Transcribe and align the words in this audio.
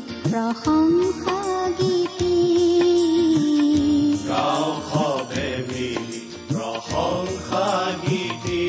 গাওঁ 4.28 4.74
সবে 4.90 5.48
মিলি 5.74 6.22
প্ৰশংসা 6.50 7.66
গীতি 8.04 8.64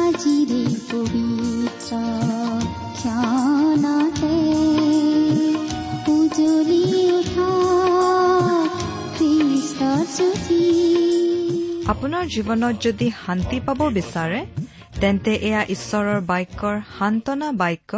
আজিৰে 0.00 0.62
পবিত্ৰ 0.90 1.92
ক্ষণতে 2.96 4.36
উজলি 6.14 6.82
উঠা 7.10 7.52
খ্ৰীষ্টৰ 9.16 10.02
জ্যোতি 10.16 10.62
আপোনাৰ 11.88 12.24
জীৱনত 12.34 12.74
যদি 12.82 13.06
শান্তি 13.26 13.58
পাব 13.66 13.80
বিচাৰে 13.92 14.40
তেন্তে 14.90 15.32
এয়া 15.48 15.62
ঈশ্বৰৰ 15.74 16.20
বাক্যৰ 16.30 16.76
সান্তনা 16.98 17.48
বাক্য 17.60 17.90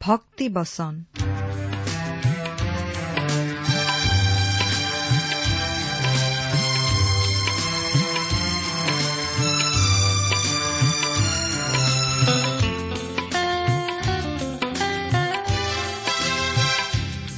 ভক্তি 0.00 0.46
বচন। 0.56 0.94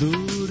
দূৰ 0.01 0.49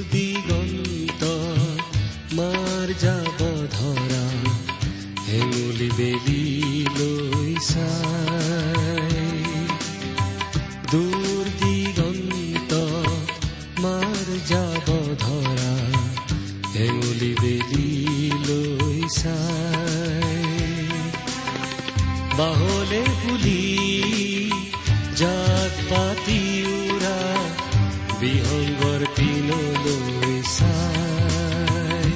বেলি 5.97 6.34
পুলি 23.25 23.61
জাত 25.19 25.73
পাতি 25.89 26.41
উৰা 26.71 27.19
বিহংগৰ 28.19 29.01
পিনলৈ 29.15 30.35
চাই 30.49 32.11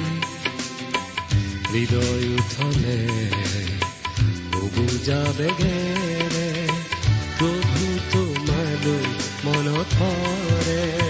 হৃদয় 1.71 2.25
উঠলে 2.35 2.99
বুজা 4.75 5.21
বেগেৰে 5.37 6.49
প্ৰভু 7.37 7.85
তোমালৈ 8.11 9.05
মনত 9.45 9.89
পৰে 9.97 11.08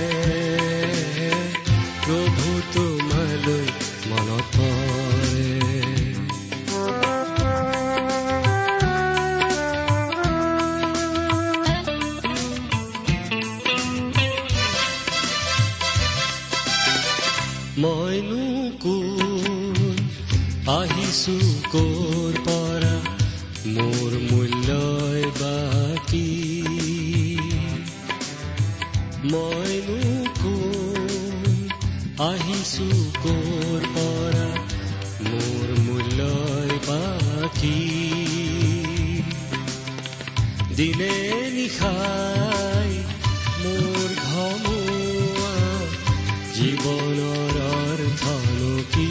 জীৱনৰ 46.59 47.57
অৰ্থনো 47.65 48.71
কি 48.93 49.09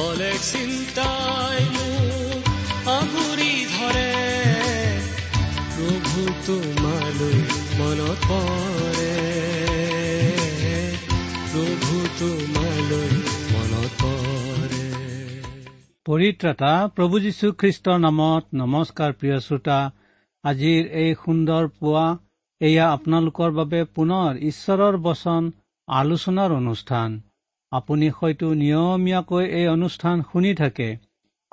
অলেখ 0.00 0.38
চিন্তাই 0.46 1.62
আগুৰি 2.94 3.52
ধৰে 3.70 4.10
প্ৰভু 5.70 6.26
তোমালৈ 6.46 7.38
মনত 7.78 8.18
পৰে 8.26 9.12
প্ৰভু 11.46 12.02
তোমালৈ 12.18 13.14
পৰিত্ৰাতা 16.06 16.70
প্ৰভু 16.96 17.18
যীশু 17.22 17.48
খ্ৰীষ্টৰ 17.60 17.98
নামত 18.00 18.58
নমস্কাৰ 18.58 19.12
প্ৰিয় 19.14 19.38
শ্ৰোতা 19.44 19.78
আজিৰ 20.44 20.82
এই 21.00 21.14
সুন্দৰ 21.20 21.68
পুৱা 21.76 22.02
এয়া 22.60 22.86
আপোনালোকৰ 22.96 23.50
বাবে 23.50 23.80
পুনৰ 23.94 24.36
ঈশ্বৰৰ 24.50 24.96
বচন 25.06 25.42
আলোচনাৰ 25.88 26.50
অনুষ্ঠান। 26.52 27.20
আপুনি 27.72 28.08
হয়তো 28.08 28.48
নিয়মীয়াকৈ 28.54 29.44
এই 29.60 29.66
অনুষ্ঠান 29.68 30.16
শুনি 30.32 30.54
থাকে। 30.54 30.88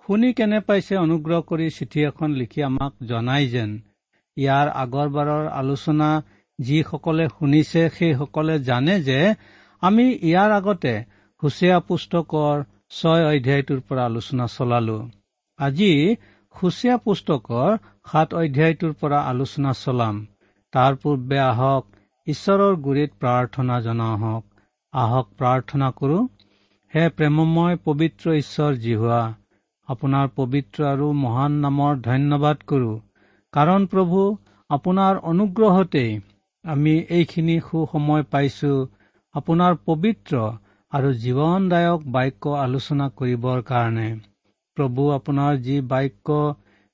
শুনি 0.04 0.30
কেনে 0.34 0.60
পাইছে 0.68 0.94
অনুগ্ৰহ 0.98 1.40
কৰি 1.50 1.68
চিঠি 1.78 2.00
এখন 2.04 2.30
লিখি 2.40 2.64
আমাক 2.64 2.94
জনাই 3.10 3.48
যেন। 3.48 3.72
ইয়াৰ 4.38 4.68
আগৰবাৰৰ 4.84 5.46
আলোচনা 5.62 6.10
যিসকলে 6.60 7.26
শুনিছে 7.28 7.82
সেইসকলে 7.90 8.56
জানে 8.60 8.96
যে 9.02 9.20
আমি 9.82 10.06
ইয়াৰ 10.30 10.52
আগতে 10.52 10.94
হুচীয়া 11.42 11.78
পুস্তকৰ 11.88 12.56
ছয় 12.98 13.24
অধ্যায়টোৰ 13.32 13.82
পৰা 13.88 14.04
আলোচনা 14.06 14.46
চলালো। 14.48 15.00
আজি 15.60 15.92
হুচীয়া 16.56 16.96
পুস্তকৰ 16.98 17.70
সাত 18.12 18.30
অধ্যায়টোৰ 18.34 18.94
পৰা 18.94 19.20
আলোচনা 19.32 19.72
চলাম। 19.74 20.16
তাৰ 20.74 20.98
পূৰ্বে 21.02 21.40
আহক 21.44 22.02
ঈশ্বৰৰ 22.28 22.76
গুৰিত 22.86 23.20
প্ৰাৰ্থনা 23.22 23.80
জনাওঁ 23.82 24.18
হওক 24.20 24.46
আহক 24.94 25.28
প্ৰাৰ্থনা 25.40 25.90
কৰো 25.98 26.20
হে 26.94 27.04
প্ৰেমময় 27.18 27.78
পবিত্ৰ 27.86 28.36
ঈশ্বৰ 28.38 28.80
জিহুৱা 28.82 29.22
আপোনাৰ 29.88 30.32
পবিত্ৰ 30.36 30.88
আৰু 30.88 31.08
মহান 31.20 31.58
নামৰ 31.62 32.02
ধন্যবাদ 32.06 32.66
কৰো। 32.72 32.92
কাৰণ 33.54 33.88
প্ৰভু 33.94 34.24
আপোনাৰ 34.70 35.22
অনুগ্ৰহতেই 35.30 36.12
আমি 36.66 36.94
এইখিনি 37.12 37.56
সুসময় 37.62 38.26
পাইছো 38.32 38.74
আপোনাৰ 39.36 39.78
পবিত্ৰ 39.86 40.44
আৰু 40.94 41.12
জীৱনদায়ক 41.20 42.06
বাক্য 42.16 42.54
আলোচনা 42.60 43.08
কৰিবৰ 43.18 43.64
কাৰণে। 43.68 44.08
প্ৰভু 44.78 45.08
আপোনাৰ 45.14 45.60
যি 45.68 45.78
বাক্য 45.90 46.40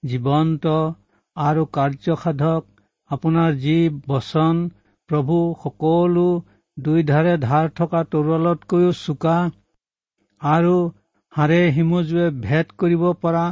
জীৱন্ত 0.03 0.75
আৰু 1.37 1.65
কাৰ্যসাধক 1.73 2.76
আপোনাৰ 3.11 3.57
যি 3.59 3.77
বচন 4.07 4.61
প্ৰভু 5.09 5.37
সকলো 5.59 6.27
দুইধাৰে 6.77 7.33
ধাৰ 7.43 7.69
থকা 7.75 8.01
তৰোৱালতকৈও 8.09 8.95
চোকা 8.97 9.35
আৰু 10.41 10.75
হাড়ে 11.33 11.61
হিমজুৱে 11.71 12.27
ভেদ 12.41 12.73
কৰিব 12.77 13.05
পৰা 13.21 13.45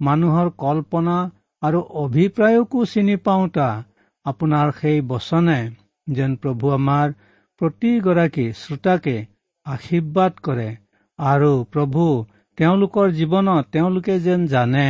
মানুহৰ 0.00 0.50
কল্পনা 0.56 1.16
আৰু 1.62 1.80
অভিপ্ৰায়কো 2.00 2.84
চিনি 2.86 3.16
পাওঁতা 3.22 3.68
আপোনাৰ 4.26 4.72
সেই 4.76 5.00
বচনে 5.08 5.58
যেন 6.06 6.36
প্ৰভু 6.36 6.72
আমাৰ 6.74 7.14
প্ৰতিগৰাকী 7.60 8.46
শ্ৰোতাকে 8.58 9.16
আশীৰ্বাদ 9.66 10.42
কৰে 10.42 10.68
আৰু 11.18 11.50
প্ৰভু 11.72 12.04
তেওঁলোকৰ 12.58 13.14
জীৱনত 13.14 13.72
তেওঁলোকে 13.72 14.18
যেন 14.20 14.46
জানে 14.46 14.86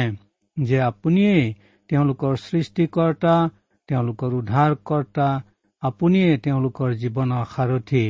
যে 0.56 0.78
আপুনিয়েই 0.82 1.54
তেওঁলোকৰ 1.90 2.36
সৃষ্টিকৰ্তা 2.42 3.34
তেওঁলোকৰ 3.88 4.30
উদ্ধাৰকৰ্তা 4.40 5.28
আপুনিয়ে 5.82 6.30
তেওঁলোকৰ 6.44 6.90
জীৱনৰ 7.02 7.44
সাৰথি। 7.54 8.04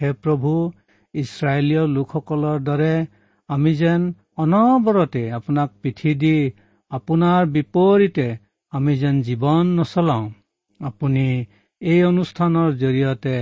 হে 0.00 0.10
প্ৰভু 0.22 0.50
ইছৰাইলীয় 1.14 1.84
লোকসকলৰ 1.96 2.58
দৰে 2.68 2.94
আমি 3.48 3.72
যেন 3.74 4.02
অনবৰতে 4.36 5.22
আপোনাক 5.32 5.70
পিঠি 5.82 6.12
দি 6.22 6.36
আপোনাৰ 6.90 7.46
বিপৰীতে 7.54 8.26
আমি 8.72 8.92
যেন 8.96 9.16
জীৱন 9.22 9.64
নচলাওঁ। 9.78 10.24
আপুনি 10.80 11.26
এই 11.82 12.00
অনুষ্ঠানৰ 12.04 12.68
জৰিয়তে 12.72 13.36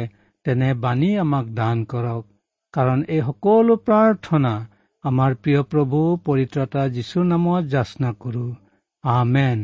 তেনে 0.47 0.71
বাণী 0.85 1.11
আমাক 1.17 1.47
দান 1.55 1.85
কৰক 1.85 2.25
কাৰণ 2.75 2.99
এই 3.09 3.23
সকলো 3.27 3.77
প্ৰাৰ্থনা 3.87 4.53
আমাৰ 5.05 5.31
প্ৰিয় 5.43 5.63
প্ৰভু 5.73 5.99
পৰিত্ৰতা 6.27 6.83
যীশুৰ 6.89 7.25
নামত 7.25 7.65
যাচনা 7.75 8.11
কৰো। 8.23 8.47
আমেন। 9.05 9.61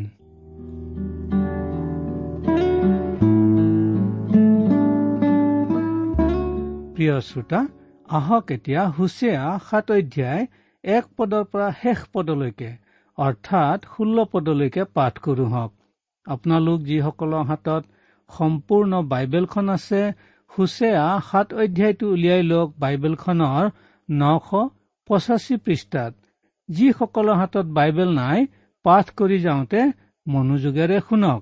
প্ৰিয় 7.02 7.20
শ্ৰোতা 7.20 7.60
আহক 8.08 8.50
এতিয়া 8.54 8.82
হুচেয়া 8.96 9.44
সাত 9.69 9.87
অধ্যায় 9.94 10.43
এক 10.84 11.06
পদৰ 11.16 11.46
পৰা 11.52 11.69
শেষ 11.78 12.02
পদলৈকে 12.14 12.69
অৰ্থাৎ 13.19 13.88
ষোল্ল 13.94 14.25
পদলৈকে 14.34 14.84
পাঠ 14.99 15.19
কৰোঁ 15.25 15.49
হওক। 15.54 15.72
আপোনালোক 16.26 16.78
যিসকলৰ 16.90 17.43
হাতত 17.50 17.82
সম্পূৰ্ণ 18.31 19.00
বাইবেলখন 19.12 19.75
আছে 19.76 20.02
হুচেয়া 20.50 21.04
সাত 21.31 21.49
অধ্যায়টো 21.62 22.12
উলিয়াই 22.14 22.43
লওক 22.50 22.69
বাইবেলখনৰ 22.78 23.64
নশ 24.08 24.49
পঁচাশী 25.08 25.54
পৃষ্ঠাত। 25.64 26.12
যিসকলৰ 26.69 27.37
হাতত 27.40 27.66
বাইবেল 27.78 28.10
নাই 28.20 28.38
পাঠ 28.84 29.06
কৰি 29.19 29.38
যাওঁতে 29.46 29.81
মনোযোগেৰে 30.26 30.99
শুনক 31.08 31.40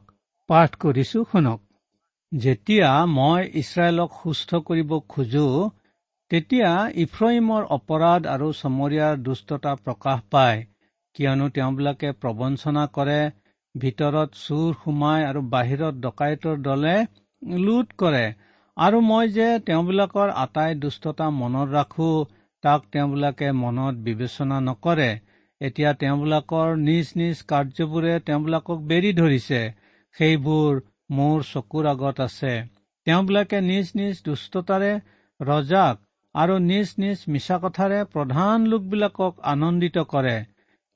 পাঠ 0.50 0.70
কৰিছো 0.82 1.18
শুনক। 1.32 1.60
যেতিয়া 2.32 2.88
মই 3.12 3.46
ইছৰাইলক 3.60 4.10
সুস্থ 4.16 4.58
কৰিব 4.66 4.92
খোজো 5.12 5.44
তেতিয়া 6.30 6.68
ইফ্ৰইমৰ 7.04 7.64
অপৰাধ 7.76 8.28
আৰু 8.34 8.50
চমৰীয়াৰ 8.58 9.16
দুষ্টতা 9.24 9.72
প্ৰকাশ 9.78 10.20
পায় 10.30 10.60
কিয়নো 11.16 11.48
তেওঁবিলাকে 11.56 12.12
প্ৰবঞ্চনা 12.18 12.84
কৰে 12.98 13.16
ভিতৰত 13.74 14.40
চুৰ 14.42 14.76
সোমাই 14.84 15.24
আৰু 15.24 15.42
বাহিৰত 15.54 16.02
ডকাইতৰ 16.04 16.60
দলে 16.62 16.94
লুট 17.62 17.96
কৰে। 17.98 18.22
আৰু 18.76 19.00
মই 19.08 19.32
যে 19.34 19.48
তেওঁবিলাকৰ 19.66 20.32
আটাই 20.44 20.78
দুষ্টতা 20.84 21.28
মনত 21.40 21.68
ৰাখো 21.72 22.10
তাক 22.64 22.86
তেওঁবিলাকে 22.92 23.50
মনত 23.58 24.04
বিবেচনা 24.06 24.60
নকৰে। 24.60 25.10
এতিয়া 25.60 25.90
তেওঁবিলাকৰ 26.00 26.78
নিজ 26.84 27.12
নিজ 27.16 27.42
কাৰ্যবোৰে 27.48 28.14
তেওঁবিলাকক 28.26 28.88
বেৰি 28.90 29.12
ধৰিছে। 29.16 29.60
সেইবোৰ 30.16 30.80
মোৰ 31.10 31.38
চকুৰ 31.46 31.86
আগত 31.86 32.26
আছে। 32.26 32.52
তেওঁবিলাকে 33.06 33.60
নিজ 33.62 33.92
নিজ 33.94 34.22
দুষ্টতাৰে 34.26 34.92
ৰজাক 35.40 36.02
আৰু 36.34 36.58
নিজ 36.64 36.90
নিজ 36.98 37.22
মিছা 37.28 37.56
কথাৰে 37.62 38.00
প্ৰধান 38.12 38.66
লোকবিলাকক 38.66 39.40
আনন্দিত 39.52 40.04
কৰে। 40.10 40.34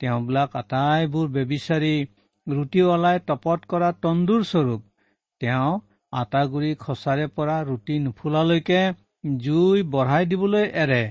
তেওঁবিলাক 0.01 0.55
আটাইবোৰ 0.57 1.33
বেবিচাৰি 1.33 1.95
ওলাই 2.87 3.21
তপত 3.27 3.61
কৰা 3.69 3.91
তন্দুৰ 4.03 4.43
স্বৰূপ। 4.45 4.83
তেওঁ 5.41 5.73
আটাগুৰি 6.13 6.71
খচাৰে 6.81 7.27
পৰা 7.37 7.57
ৰুটি 7.65 7.99
নুফুলালৈকে 8.03 8.81
জুই 9.41 9.83
বঢ়াই 9.93 10.27
দিবলৈ 10.27 10.67
এৰে। 10.83 11.03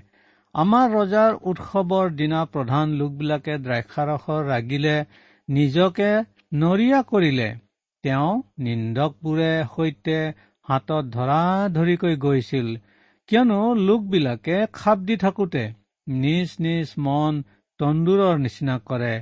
আমাৰ 0.56 0.88
ৰজাৰ 0.92 1.38
উৎসৱৰ 1.52 2.12
দিনা 2.16 2.42
প্ৰধান 2.54 2.96
লোকবিলাকে 2.98 3.58
দ্ৰাক্ষাৰসৰ 3.66 4.42
ৰাগিলে 4.48 4.96
নিজকে 5.50 6.10
নৰিয়া 6.58 7.00
কৰিলে। 7.12 7.50
তেওঁ 8.04 8.32
নিন্দকবোৰে 8.60 9.52
সৈতে 9.74 10.18
হাতত 10.68 11.04
ধৰা 11.12 11.42
ধৰিকৈ 11.76 12.16
গৈছিল। 12.18 12.68
কিয়নো 13.30 13.60
লোকবিলাকে 13.82 14.58
খাপ 14.74 15.06
দি 15.08 15.16
থাকোতে 15.18 15.64
নিজ 16.08 16.56
নিজ 16.60 16.96
মন 17.06 17.44
তন্দুৰৰ 17.80 18.36
নিচিনা 18.40 18.76
কৰে। 18.90 19.14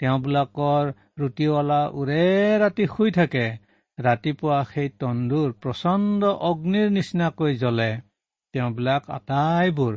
তেওঁবিলাকৰ 0.00 0.90
ৰুটিৱালা 1.18 1.80
ওৰে 1.94 2.24
ৰাতি 2.62 2.86
শুই 2.94 3.14
থাকে। 3.18 3.46
ৰাতিপুৱা 3.98 4.58
সেই 4.70 4.88
তন্দুৰ 5.00 5.52
প্ৰচণ্ড 5.62 6.32
অগ্নিৰ 6.48 6.88
নিচিনাকৈ 6.90 7.56
জ্বলে। 7.56 7.90
তেওঁবিলাক 8.54 9.10
আটাইবোৰ 9.10 9.94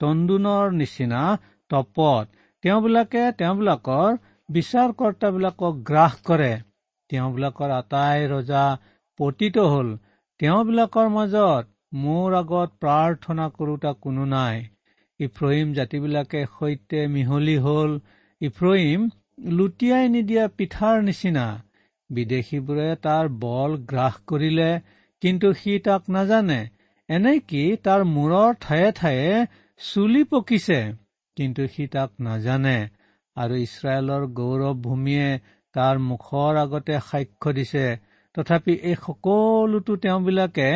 তন্দুনৰ 0.00 0.72
নিচিনা 0.76 1.22
তপত। 1.70 2.26
তেওঁবিলাকে 2.64 3.22
তেওঁবিলাকৰ 3.38 4.18
বিচাৰকৰ্তাবিলাকক 4.48 5.86
গ্ৰাস 5.86 6.14
কৰে। 6.24 6.52
তেওঁবিলাকৰ 7.10 7.70
আটাই 7.76 8.26
ৰজা 8.32 8.64
পতিত 9.18 9.64
হল। 9.72 9.88
তেওঁবিলাকৰ 10.40 11.08
মাজত 11.14 11.64
মোৰ 12.02 12.36
আগত 12.40 12.70
প্ৰাৰ্থনা 12.82 13.46
কৰোতা 13.56 13.92
কোনো 14.04 14.26
নাই। 14.34 14.60
ইফ্ৰহিম 15.20 15.72
জাতিবিলাকে 15.72 16.44
সৈতে 16.58 17.00
মিহলি 17.14 17.56
হল। 17.66 17.98
ইফ্ৰহিম 18.40 19.08
লুটিয়াই 19.56 20.06
নিদিয়া 20.14 20.44
পিঠাৰ 20.56 21.02
নিচিনা। 21.08 21.46
বিদেশীবোৰে 22.10 22.88
তাৰ 23.06 23.28
বল 23.42 23.76
গ্ৰাস 23.90 24.14
কৰিলে 24.26 24.70
কিন্তু 25.22 25.52
সি 25.52 25.74
তাক 25.86 26.08
নাজানে। 26.10 26.60
এনেকি 27.08 27.62
তাৰ 27.84 28.04
মূৰৰ 28.14 28.56
ঠায়ে 28.60 28.90
ঠায়ে 28.92 29.46
চুলি 29.80 30.22
পকিছে 30.24 30.80
কিন্তু 31.36 31.66
সি 31.74 31.86
তাক 31.94 32.10
নাজানে। 32.20 32.78
আৰু 33.36 33.54
ইছৰাইলৰ 33.66 34.22
গৌৰৱ 34.38 34.74
ভূমিয়ে 34.86 35.28
তাৰ 35.74 35.96
মুখৰ 35.98 36.52
আগতে 36.56 36.94
সাক্ষ্য 37.10 37.50
দিছে। 37.52 37.86
তথাপি 38.34 38.74
এই 38.90 38.96
সকলোতো 39.06 39.92
তেওঁবিলাকে 39.96 40.68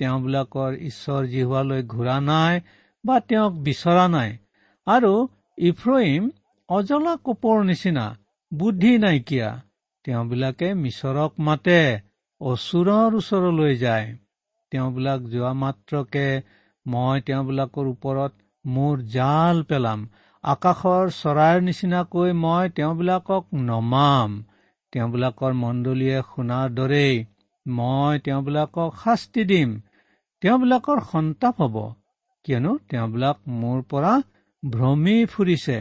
তেওঁবিলাকৰ 0.00 0.72
ঈশ্বৰ 0.88 1.22
জিহুৱালৈ 1.32 1.82
ঘূৰা 1.92 2.16
নাই 2.20 2.54
বা 3.04 3.16
তেওঁক 3.28 3.52
বিচৰা 3.66 4.04
নাই। 4.08 4.30
আৰু 4.86 5.12
ইফ্ৰহিম 5.58 6.22
অজলা 6.68 7.14
কোপৰ 7.24 7.64
নিচিনা 7.64 8.04
বুদ্ধি 8.52 8.92
নাইকিয়া 8.98 9.48
তেওঁবিলাকে 10.04 10.68
মিছৰক 10.74 11.32
মাতে 11.38 11.80
অচুৰৰ 12.40 13.10
ওচৰলৈ 13.14 13.74
যায়। 13.76 14.06
তেওঁবিলাক 14.70 15.20
যোৱা 15.32 15.52
মাত্ৰকে 15.62 16.26
মই 16.86 17.20
তেওঁবিলাকৰ 17.26 17.86
ওপৰত 17.86 18.32
মোৰ 18.64 18.94
জাল 19.14 19.62
পেলাম। 19.62 20.00
আকাশৰ 20.46 21.08
চৰাইৰ 21.14 21.62
নিচিনাকৈ 21.66 22.32
মই 22.40 22.68
তেওঁবিলাকক 22.74 23.44
নমাম। 23.62 24.34
তেওঁবিলাকৰ 24.92 25.52
মণ্ডলীয়ে 25.62 26.18
শুনাৰ 26.28 26.68
দৰেই 26.74 27.16
মই 27.66 28.20
তেওঁবিলাকক 28.24 29.00
শাস্তি 29.04 29.44
দিম। 29.44 29.72
তেওঁবিলাকৰ 30.42 31.02
সন্তাপ 31.10 31.62
হ'ব 31.62 31.76
কিয়নো 32.44 32.72
তেওঁবিলাক 32.90 33.36
মোৰ 33.60 33.82
পৰা 33.90 34.12
ভ্ৰমি 34.62 35.16
ফুৰিছে। 35.32 35.78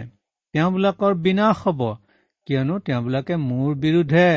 তেওঁবিলাকৰ 0.53 1.13
বিনাশ 1.25 1.61
হ'ব 1.63 1.81
কিয়নো 2.47 2.75
তেওঁবিলাকে 2.88 3.35
মোৰ 3.44 3.75
বিৰুদ্ধে 3.83 4.27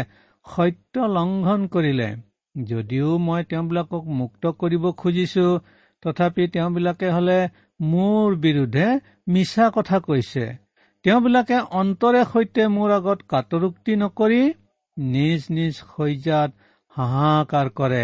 সত্য 0.46 1.08
লংঘন 1.16 1.66
কৰিলে। 1.72 2.10
যদিও 2.54 3.08
মই 3.22 3.48
তেওঁবিলাকক 3.50 4.04
মুক্ত 4.20 4.52
কৰিব 4.60 4.84
খুজিছো 4.96 5.46
তথাপি 6.02 6.44
তেওঁবিলাকে 6.54 7.08
হলে 7.10 7.38
মোৰ 7.80 8.36
বিৰুদ্ধে 8.36 8.86
মিছা 9.28 9.66
কথা 9.70 9.98
কৈছে। 9.98 10.46
তেওঁবিলাকে 11.04 11.58
অন্তৰে 11.80 12.22
সৈতে 12.32 12.64
মোৰ 12.68 12.90
আগত 12.90 13.18
কাটৰোক্তি 13.28 13.94
নকৰি 13.96 14.40
নিজ 14.96 15.46
নিজ 15.50 15.74
শয্যাত 15.74 16.50
হাহাকাৰ 16.96 17.70
কৰে। 17.70 18.02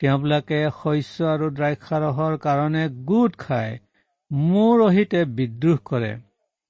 তেওঁবিলাকে 0.00 0.60
শস্য 0.82 1.24
আৰু 1.24 1.46
দ্ৰাক্ষাৰসৰ 1.50 2.36
কাৰণে 2.38 2.84
গোট 3.04 3.36
খায়। 3.36 3.78
মোৰ 4.30 4.82
অহিতে 4.84 5.24
বিদ্ৰোহ 5.36 5.78
কৰে। 5.84 6.12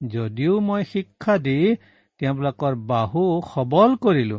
যদিও 0.01 0.55
মই 0.61 0.83
শিক্ষা 0.85 1.39
দি 1.39 1.59
তেওঁবিলাকৰ 2.21 2.75
বাহু 2.87 3.23
সবল 3.55 3.97
কৰিলো 3.97 4.39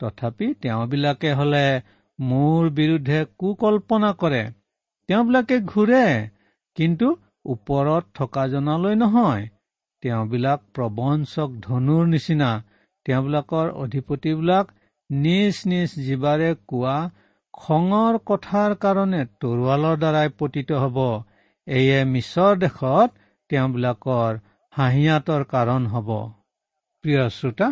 তথাপি 0.00 0.46
তেওঁবিলাকে 0.62 1.32
হলে 1.32 1.64
মোৰ 2.18 2.70
বিৰুদ্ধে 2.70 3.18
কুকল্পনা 3.38 4.12
কৰে। 4.12 4.42
তেওঁবিলাকে 5.08 5.56
ঘূৰে 5.72 6.04
কিন্তু 6.76 7.06
ওপৰত 7.44 8.04
থকা 8.14 8.44
জনালৈ 8.48 8.94
নহয়। 8.94 9.48
তেওঁবিলাক 10.02 10.60
প্ৰবঞ্চক 10.74 11.56
ধনুৰ 11.66 12.04
নিচিনা। 12.06 12.50
তেওঁবিলাকৰ 13.06 13.72
অধিপতিবিলাক 13.84 14.72
নিজ 15.10 15.60
নিজ 15.66 15.90
জীৱাৰে 16.06 16.50
কোৱা 16.68 16.96
খঙৰ 17.54 18.18
কথাৰ 18.26 18.74
কাৰণে 18.84 19.22
তৰোৱালৰ 19.40 19.96
দ্বাৰাই 20.02 20.28
পতিত 20.38 20.70
হ'ব। 20.82 20.98
এয়ে 21.66 21.98
মিছৰ 22.04 22.52
দেশত 22.56 23.10
তেওঁবিলাকৰ 23.50 24.38
হাঁহিয়াতৰ 24.72 25.42
কাৰণ 25.54 25.86
হ'ব। 25.86 26.10
প্ৰিয় 27.04 27.24
শ্ৰোতা 27.28 27.68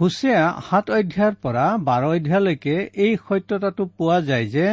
হুচেয়া 0.00 0.44
সাত 0.68 0.86
অধ্যায়ৰ 0.90 1.34
পৰা 1.42 1.66
বাৰ 1.86 2.02
অধ্যায়লৈকে 2.10 2.76
এই 3.04 3.12
সত্যতাটো 3.28 3.84
পোৱা 3.96 4.18
যায় 4.20 4.46
যে 4.46 4.66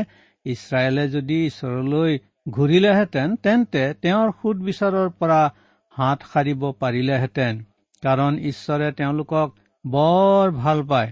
ইছৰাইলে 0.46 1.04
যদি 1.10 1.38
ঈশ্বৰলৈ 1.46 2.12
ঘূৰিলেহেঁতেন 2.48 3.36
তেন্তে 3.44 3.84
তেওঁৰ 4.02 4.30
সুদবিচাৰৰ 4.36 5.10
পৰা 5.22 5.40
হাত 5.96 6.28
সাৰিব 6.34 6.62
পাৰিলেহেঁতেন 6.80 7.62
কাৰণ 8.04 8.38
ঈশ্বৰে 8.52 8.92
তেওঁলোকক 8.98 9.56
বৰ 9.86 10.54
ভাল 10.58 10.84
পায়। 10.88 11.12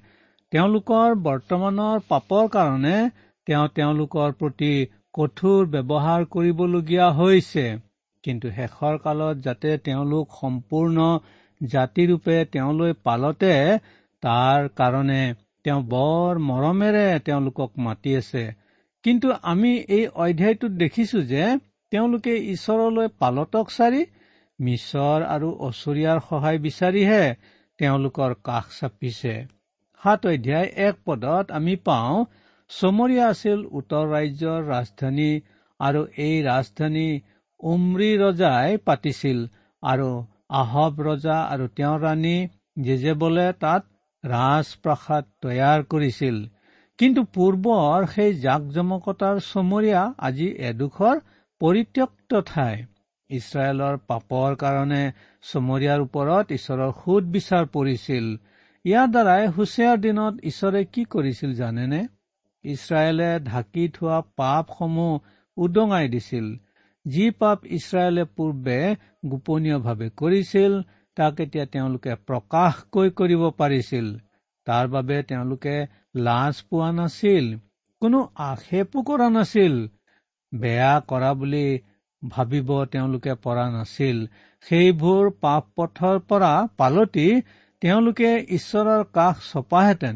তেওঁলোকৰ 0.51 1.15
বৰ্তমানৰ 1.24 2.04
পাপৰ 2.10 2.48
কাৰণে 2.50 2.96
তেওঁ 3.48 3.65
তেওঁলোকৰ 3.75 4.36
প্ৰতি 4.39 4.72
কঠোৰ 5.13 5.68
ব্যৱহাৰ 5.74 6.27
কৰিবলগীয়া 6.32 7.08
হৈছে। 7.13 7.65
কিন্তু 8.24 8.51
শেষৰ 8.51 9.00
কালত 9.00 9.44
যাতে 9.46 9.77
তেওঁলোক 9.86 10.38
সম্পূৰ্ণ 10.42 11.08
জাতিৰূপে 11.62 12.38
তেওঁলৈ 12.54 12.94
পালতে 13.04 13.51
তাৰ 14.24 14.70
কাৰণে 14.80 15.20
তেওঁ 15.65 15.82
বৰ 15.92 16.42
মৰমেৰে 16.48 17.06
তেওঁলোকক 17.25 17.84
মাতি 17.86 18.15
আছে। 18.18 18.44
কিন্তু 19.06 19.28
আমি 19.52 19.72
এই 19.98 20.06
অধ্যায়টোত 20.24 20.74
দেখিছো 20.84 21.20
যে 21.32 21.44
তেওঁলোকে 21.92 22.34
ঈশ্বৰলৈ 22.54 23.08
পালতক 23.22 23.68
চাৰি 23.78 24.02
মিছৰ 24.60 25.20
আৰু 25.36 25.50
অচৰীয়াৰ 25.68 26.20
সহায় 26.28 26.60
বিচাৰিহে 26.66 27.24
তেওঁলোকৰ 27.80 28.32
কাষ 28.48 28.66
চাপিছে। 28.80 29.34
সাত 30.02 30.22
অধ্যায় 30.34 30.68
এক 30.88 30.96
পদত 31.06 31.46
আমি 31.52 31.76
পাওঁ 31.88 32.16
চমৰীয়া 32.70 33.26
আছিল 33.28 33.60
উত্তৰ 33.80 34.06
ৰাজ্যৰ 34.16 34.62
ৰাজধানী 34.74 35.32
আৰু 35.80 36.02
এই 36.26 36.36
ৰাজধানী 36.50 37.08
উমৰি 37.60 38.12
ৰজাই 38.24 38.70
পাতিছিল 38.88 39.40
আৰু 39.84 40.10
আহব 40.62 40.94
ৰজা 41.08 41.38
আৰু 41.54 41.66
তেওঁৰ 41.78 42.00
ৰাণী 42.06 42.38
জেজেবলে 42.86 43.48
তাত 43.64 43.84
ৰাজপ্ৰসাদ 44.24 45.24
তৈয়াৰ 45.42 45.80
কৰিছিল। 45.92 46.36
কিন্তু 47.00 47.22
পূৰ্বৰ 47.36 48.06
সেই 48.12 48.34
জাক 48.40 48.68
জমকতাৰ 48.75 49.40
চমৰীয়া 49.46 50.02
আজি 50.18 50.48
এডোখৰ 50.70 51.16
পৰিত্যক্ত 51.62 52.42
ঠাই। 52.46 52.75
ইছৰাইলৰ 53.30 53.96
পাপৰ 54.10 54.56
কাৰণে 54.56 55.02
চমৰীয়াৰ 55.44 56.00
ওপৰত 56.02 56.46
ঈশ্বৰৰ 56.52 56.92
সুদ 57.00 57.24
বিচাৰ 57.36 57.66
পৰিছিল। 57.75 58.25
ইয়াৰ 58.86 59.08
দ্বাৰাই 59.08 59.44
হুচেয়াৰ 59.48 59.98
দিনত 59.98 60.34
ঈশ্বৰে 60.44 60.82
কি 60.94 61.04
কৰিছিল 61.06 61.52
জানেনে? 61.56 62.02
ইছৰাইলে 62.66 63.30
ঢাকি 63.40 63.84
থোৱা 63.90 64.20
পাপসমূহ 64.36 65.20
উদঙাই 65.58 66.08
দিছিল। 66.08 66.48
যি 67.06 67.25
পাপ 67.40 67.66
ইছৰাইলে 67.78 68.24
পূৰ্বে 68.36 68.80
গোপনীয়ভাৱে 69.25 70.08
কৰিছিল 70.22 70.72
তাক 71.18 71.42
এতিয়া 71.42 71.66
তেওঁলোকে 71.66 72.16
প্ৰকাশকৈ 72.28 73.10
কৰিব 73.20 73.44
পাৰিছিল। 73.60 74.08
তাৰ 74.68 74.88
বাবে 74.88 75.18
তেওঁলোকে 75.24 75.75
লাজ 76.15 76.55
পোৱা 76.69 76.89
নাছিল 76.91 77.45
কোনো 78.01 78.19
আক্ষেপো 78.36 79.00
কৰা 79.01 79.27
নাছিল। 79.29 79.75
বেয়া 80.53 80.93
কৰা 81.07 81.31
বুলি 81.34 81.65
ভাবিব 82.29 82.69
তেওঁলোকে 82.86 83.34
পৰা 83.43 83.65
নাছিল। 83.72 84.17
সেইবোৰ 84.65 85.24
পাপ 85.41 85.63
পথৰ 85.75 86.19
পৰা 86.29 86.51
পালতি 86.77 87.27
তেওঁলোকে 87.81 88.29
ঈশ্বৰৰ 88.57 89.03
কাষ 89.13 89.36
চপাহেঁতেন। 89.51 90.15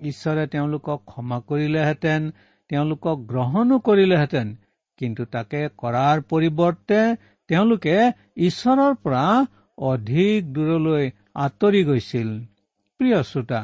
ঈশ্বৰে 0.00 0.44
তেওঁলোকক 0.46 0.98
ক্ষমা 1.06 1.38
কৰিলেহেঁতেন 1.48 2.30
তেওঁলোকক 2.70 3.16
গ্ৰহণো 3.32 3.76
কৰিলেহেঁতেন। 3.78 4.54
কিন্তু 4.98 5.22
তাকে 5.24 5.60
কৰাৰ 5.78 6.16
পৰিৱৰ্তে 6.30 7.00
তেওঁলোকে 7.48 7.96
ঈশ্বৰৰ 8.36 8.94
পৰা 8.94 9.26
অধিক 9.78 10.52
দূৰলৈ 10.52 11.04
আঁতৰি 11.34 11.84
গৈছিল। 11.84 12.28
প্ৰিয় 13.00 13.22
শ্ৰোতা 13.22 13.60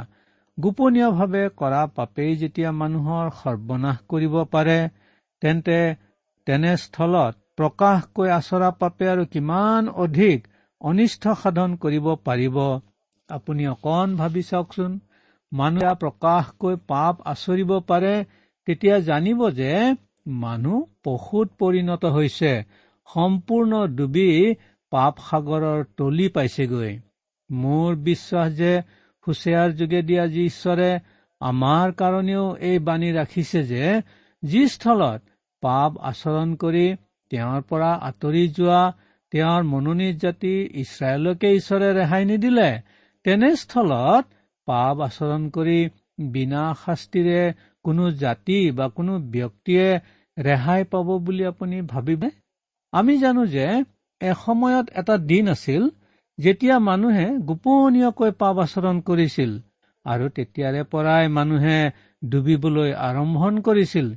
গোপনীয়ভাৱে 0.59 1.45
কৰা 1.57 1.81
পাপেই 1.97 2.37
যেতিয়া 2.37 2.71
মানুহৰ 2.77 3.27
সৰ্বনাশ 3.41 3.99
কৰিব 4.09 4.37
পাৰে 4.53 4.77
তেন্তে 5.43 5.79
তেনেস্থলত 6.47 7.35
প্ৰকাশকৈ 7.57 8.31
আচৰা 8.31 8.71
পাপে 8.81 9.09
আৰু 9.09 9.25
কিমান 9.33 9.91
অধিক 10.05 10.49
অনিষ্ট 10.81 11.35
সাধন 11.43 11.77
কৰিব 11.77 12.07
পাৰিব? 12.25 12.57
আপুনি 13.31 13.67
অকণ 13.67 14.17
ভাবি 14.17 14.43
চাওকচোন। 14.43 14.93
মানুহে 15.53 15.93
প্ৰকাশকৈ 16.03 16.75
পাপ 16.89 17.15
আচৰিব 17.27 17.71
পাৰে 17.89 18.15
তেতিয়া 18.69 18.97
জানিব 19.01 19.41
যে 19.53 19.73
মানুহ 20.41 20.83
পশুত 21.05 21.49
পৰিণত 21.59 22.13
হৈছে 22.17 22.53
সম্পূৰ্ণ 23.09 23.73
ডুবি 23.97 24.29
পাপ 24.93 25.15
সাগৰৰ 25.27 25.85
তলি 25.97 26.27
পাইছেগৈ। 26.37 26.93
মোৰ 27.51 27.91
বিশ্বাস 28.03 28.49
যে 28.55 28.73
হুচেয়াৰ 29.27 29.71
যোগেদি 29.73 30.15
আজি 30.19 30.43
ঈশ্বৰে 30.47 30.91
আমাৰ 31.41 31.87
কাৰণেও 31.93 32.47
এই 32.69 32.79
বাণী 32.79 33.11
ৰাখিছে 33.13 33.61
যে 33.63 33.85
যি 34.43 34.63
স্থলত 34.69 35.21
পাপ 35.63 35.91
আচৰণ 36.03 36.49
কৰি 36.57 36.87
তেওঁৰ 37.31 37.61
পৰা 37.69 37.91
আঁতৰি 38.09 38.45
যোৱা 38.49 38.83
তেওঁৰ 39.33 39.63
মনোনীত 39.65 40.17
জাতি 40.19 40.55
ইছৰাইলকে 40.83 41.49
ঈশ্বৰে 41.55 41.89
ৰেহাই 41.99 42.25
নিদিলে 42.25 42.71
তেনেস্থলত 43.25 44.25
পাপ 44.69 44.95
আচৰণ 45.01 45.43
কৰি 45.51 45.79
বিনা 46.33 46.65
শাস্তিৰে 46.85 47.41
কোনো 47.85 48.05
জাতি 48.23 48.59
বা 48.71 48.87
কোনো 48.89 49.15
ব্যক্তিয়ে 49.35 49.89
ৰেহাই 50.37 50.83
পাব 50.85 51.09
বুলি 51.19 51.45
আপুনি 51.47 51.77
ভাবিব? 51.93 52.23
আমি 52.93 53.15
জানো 53.19 53.43
যে 53.47 53.67
এসময়ত 54.21 54.87
এটা 54.95 55.15
দিন 55.31 55.45
আছিল 55.49 55.83
যেতিয়া 56.39 56.77
মানুহে 56.89 57.27
গোপনীয়কৈ 57.49 58.31
পাপ 58.41 58.59
আচৰণ 58.65 58.97
কৰিছিল 59.01 59.53
আৰু 60.07 60.27
তেতিয়াৰে 60.37 60.83
পৰাই 60.93 61.29
মানুহে 61.37 61.79
ডুবিবলৈ 62.23 62.91
আৰম্ভণ 63.07 63.61
কৰিছিল 63.61 64.11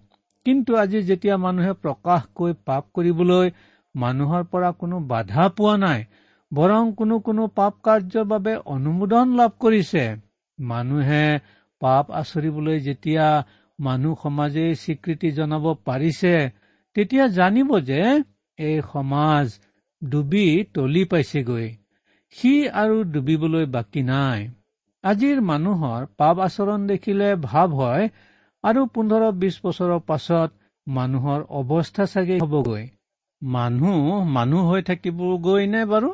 কিন্তু 0.46 0.72
আজি 0.76 1.00
যেতিয়া 1.02 1.36
মানুহে 1.38 1.74
প্ৰকাশকৈ 1.84 2.52
পাপ 2.66 2.84
কৰিবলৈ 2.96 3.54
মানুহৰ 3.96 4.44
পৰা 4.52 4.72
কোনো 4.82 5.00
বাধা 5.08 5.48
পোৱা 5.58 5.76
নাই 5.78 6.04
বৰং 6.52 6.92
কোনো 6.96 7.16
কোনো 7.20 7.48
পাপ 7.56 7.74
কাৰ্যৰ 7.84 8.26
বাবে 8.26 8.54
অনুমোদন 8.76 9.34
লাভ 9.36 9.52
কৰিছে 9.60 10.06
মানুহে 10.60 11.24
পাপ 11.82 12.06
আচৰিবলৈ 12.12 12.80
যেতিয়া 12.80 13.26
মানুহ 13.80 14.16
সমাজে 14.24 14.66
স্বীকৃতি 14.76 15.30
জনাব 15.32 15.66
পাৰিছে 15.86 16.34
তেতিয়া 16.96 17.26
জানিব 17.34 17.70
যে 17.90 18.02
এই 18.60 18.76
সমাজ 18.94 19.60
ডুবি 20.02 20.48
তলি 20.74 21.04
পাইছেগৈ। 21.12 21.68
সি 22.38 22.52
আৰু 22.80 22.98
ডুবিবলৈ 23.14 23.66
বাকী 23.66 24.02
নাই। 24.04 24.42
আজিৰ 25.04 25.40
মানুহৰ 25.42 26.06
পাপ 26.18 26.40
আচৰণ 26.40 26.88
দেখিলে 26.88 27.30
ভাৱ 27.44 27.70
হয় 27.74 28.10
আৰু 28.64 28.86
পোন্ধৰ 28.96 29.26
বিশ 29.44 29.56
বছৰৰ 29.64 30.02
পাছত 30.08 30.50
মানুহৰ 30.88 31.46
অৱস্থা 31.60 32.06
চাগে 32.06 32.38
হবগৈ। 32.42 32.84
মানুহ 33.42 34.20
মানুহ 34.30 34.70
হৈ 34.72 34.82
থাকিবগৈ 34.82 35.66
নে 35.68 35.82
বাৰু? 35.86 36.12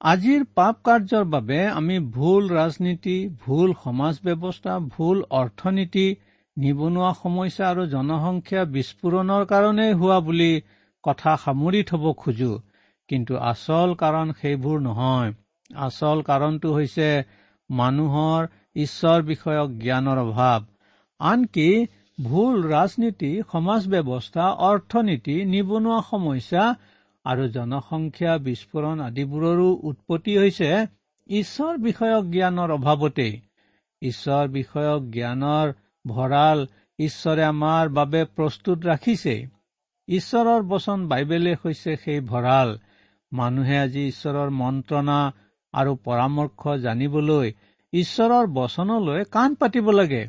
আজিৰ 0.00 0.44
পাপ 0.54 0.76
কাৰ্যৰ 0.84 1.24
বাবে 1.24 1.58
আমি 1.72 1.98
ভুল 2.10 2.48
ৰাজনীতি 2.50 3.16
ভুল 3.40 3.74
সমাজ 3.84 4.20
ব্যৱস্থা 4.24 4.78
ভুল 4.94 5.22
অৰ্থনীতি 5.38 6.06
নিবনুৱা 6.56 7.10
সমস্যা 7.22 7.64
আৰু 7.70 7.86
জনসংখ্যা 7.86 8.64
বিস্ফোৰণৰ 8.74 9.44
কাৰণেই 9.46 9.92
হোৱা 9.92 10.18
বুলি 10.20 10.50
কথা 11.04 11.36
সামৰি 11.44 11.82
থব 11.82 12.04
খোজো। 12.12 12.52
কিন্তু 13.10 13.42
আচল 13.48 13.94
কাৰণ 13.98 14.32
সেইবোৰ 14.40 14.80
নহয়। 14.80 15.36
আচল 15.76 16.22
কাৰণটো 16.22 16.72
হৈছে 16.72 17.24
মানুহৰ 17.70 18.46
ঈশ্বৰ 18.76 19.22
বিষয়ক 19.22 19.70
জ্ঞানৰ 19.78 20.18
অভাৱ। 20.18 20.60
আনকি 21.20 21.86
ভুল 22.22 22.62
ৰাজনীতি 22.62 23.42
সমাজ 23.52 23.88
ব্যৱস্থা 23.88 24.44
অৰ্থনীতি 24.50 25.44
নিবনুৱা 25.44 26.02
সমস্যা 26.10 26.64
আৰু 27.24 27.48
জনসংখ্যা 27.48 28.38
বিস্ফোৰণ 28.38 29.00
আদিবোৰৰো 29.00 29.68
উৎপত্তি 29.82 30.38
হৈছে 30.38 30.86
ঈশ্বৰ 31.28 31.78
বিষয়ক 31.78 32.24
জ্ঞানৰ 32.24 32.70
অভাৱতেই। 32.70 33.40
ঈশ্বৰ 34.02 34.48
বিষয়ক 34.48 35.02
জ্ঞানৰ 35.10 35.72
ভঁৰাল 36.06 36.66
ঈশ্বৰে 36.98 37.44
আমাৰ 37.44 37.88
বাবে 37.88 38.24
প্ৰস্তুত 38.24 38.78
ৰাখিছে। 38.86 39.46
ঈশ্বৰৰ 40.08 40.62
বচন 40.62 41.08
বাইবেলে 41.08 41.54
হৈছে 41.54 41.96
সেই 41.96 42.20
ভঁৰাল। 42.20 42.78
মানুহে 43.32 43.78
আজি 43.78 44.08
ঈশ্বৰৰ 44.08 44.50
মন্ত্ৰণা 44.50 45.32
আৰু 45.74 45.94
পৰামৰ্শ 46.04 46.76
জানিবলৈ 46.82 47.52
ঈশ্বৰৰ 47.92 48.46
বচনলৈ 48.46 49.24
কাণ 49.30 49.54
পাতিব 49.54 49.90
লাগে। 49.90 50.22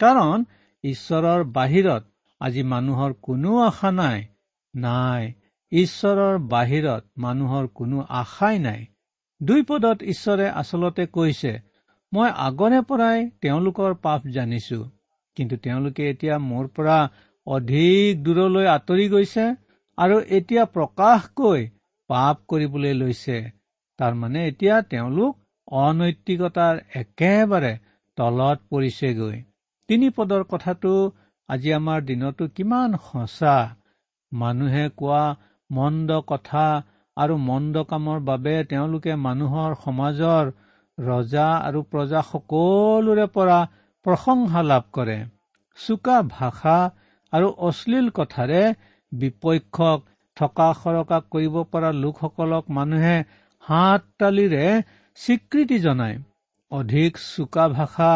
কাৰণ 0.00 0.44
ঈশ্বৰৰ 0.84 1.44
বাহিৰত 1.52 2.02
আজি 2.40 2.62
মানুহৰ 2.62 3.12
কোনো 3.22 3.58
আশা 3.58 3.90
নাই। 3.90 4.24
নাই 4.74 5.32
ঈশ্বৰৰ 5.72 6.38
বাহিৰত 6.38 7.02
মানুহৰ 7.16 7.68
কোনো 7.74 8.06
আশাই 8.08 8.58
নাই। 8.58 8.86
দুই 9.42 9.62
পদত 9.62 9.98
ঈশ্বৰে 10.02 10.46
আচলতে 10.50 11.06
কৈছে 11.06 11.52
মই 12.12 12.28
আগৰে 12.48 12.80
পৰাই 12.82 13.18
তেওঁলোকৰ 13.40 13.94
পাপ 13.94 14.20
জানিছো। 14.26 14.80
কিন্তু 15.36 15.56
তেওঁলোকে 15.56 16.02
এতিয়া 16.10 16.38
মোৰ 16.38 16.66
পৰা 16.68 16.98
অধিক 17.46 18.22
দূৰলৈ 18.22 18.66
আঁতৰি 18.66 19.06
গৈছে 19.08 19.44
আৰু 19.98 20.16
এতিয়া 20.38 20.64
প্ৰকাশকৈ 20.64 21.60
পাপ 22.10 22.36
কৰিবলৈ 22.48 22.92
লৈছে। 22.92 23.38
তাৰমানে 23.98 24.40
এতিয়া 24.48 24.76
তেওঁলোক 24.92 25.32
অনৈতিকতাৰ 25.80 26.80
একেবাৰে 26.94 27.72
তলত 28.18 28.58
পৰিছেগৈ। 28.70 29.36
তিনি 29.88 30.08
পদৰ 30.16 30.42
কথাটো 30.44 30.92
আজি 31.48 31.70
আমাৰ 31.72 32.00
দিনতো 32.04 32.48
কিমান 32.56 32.96
সঁচা। 33.04 33.54
মানুহে 34.32 34.84
কোৱা 34.96 35.24
মন্দ 35.70 36.18
কথা 36.26 36.64
আৰু 37.16 37.34
মন্দ 37.44 37.82
কামৰ 37.90 38.18
বাবে 38.24 38.54
তেওঁলোকে 38.64 39.16
মানুহৰ 39.24 39.76
সমাজৰ 39.84 40.50
ৰজা 40.98 41.46
আৰু 41.68 41.82
প্ৰজা 41.90 42.20
সকলোৰে 42.30 43.26
পৰা 43.36 43.58
প্ৰশংসা 44.06 44.62
লাভ 44.62 44.84
কৰে। 44.92 45.16
চোকা 45.78 46.16
ভাষা 46.30 46.76
আৰু 47.32 47.46
অশ্লীল 47.68 48.10
কথাৰে 48.10 48.62
বিপক্ষক 49.12 50.04
থকা 50.36 50.68
সৰকা 50.82 51.18
কৰিব 51.30 51.56
পৰা 51.72 51.90
লোকসকলক 52.02 52.70
মানুহে 52.70 53.16
হাত 53.64 54.02
তালিৰে 54.18 54.64
স্বীকৃতি 55.18 55.78
জনায়। 55.78 56.16
অধিক 56.72 57.12
চোকা 57.26 57.64
ভাষা 57.68 58.12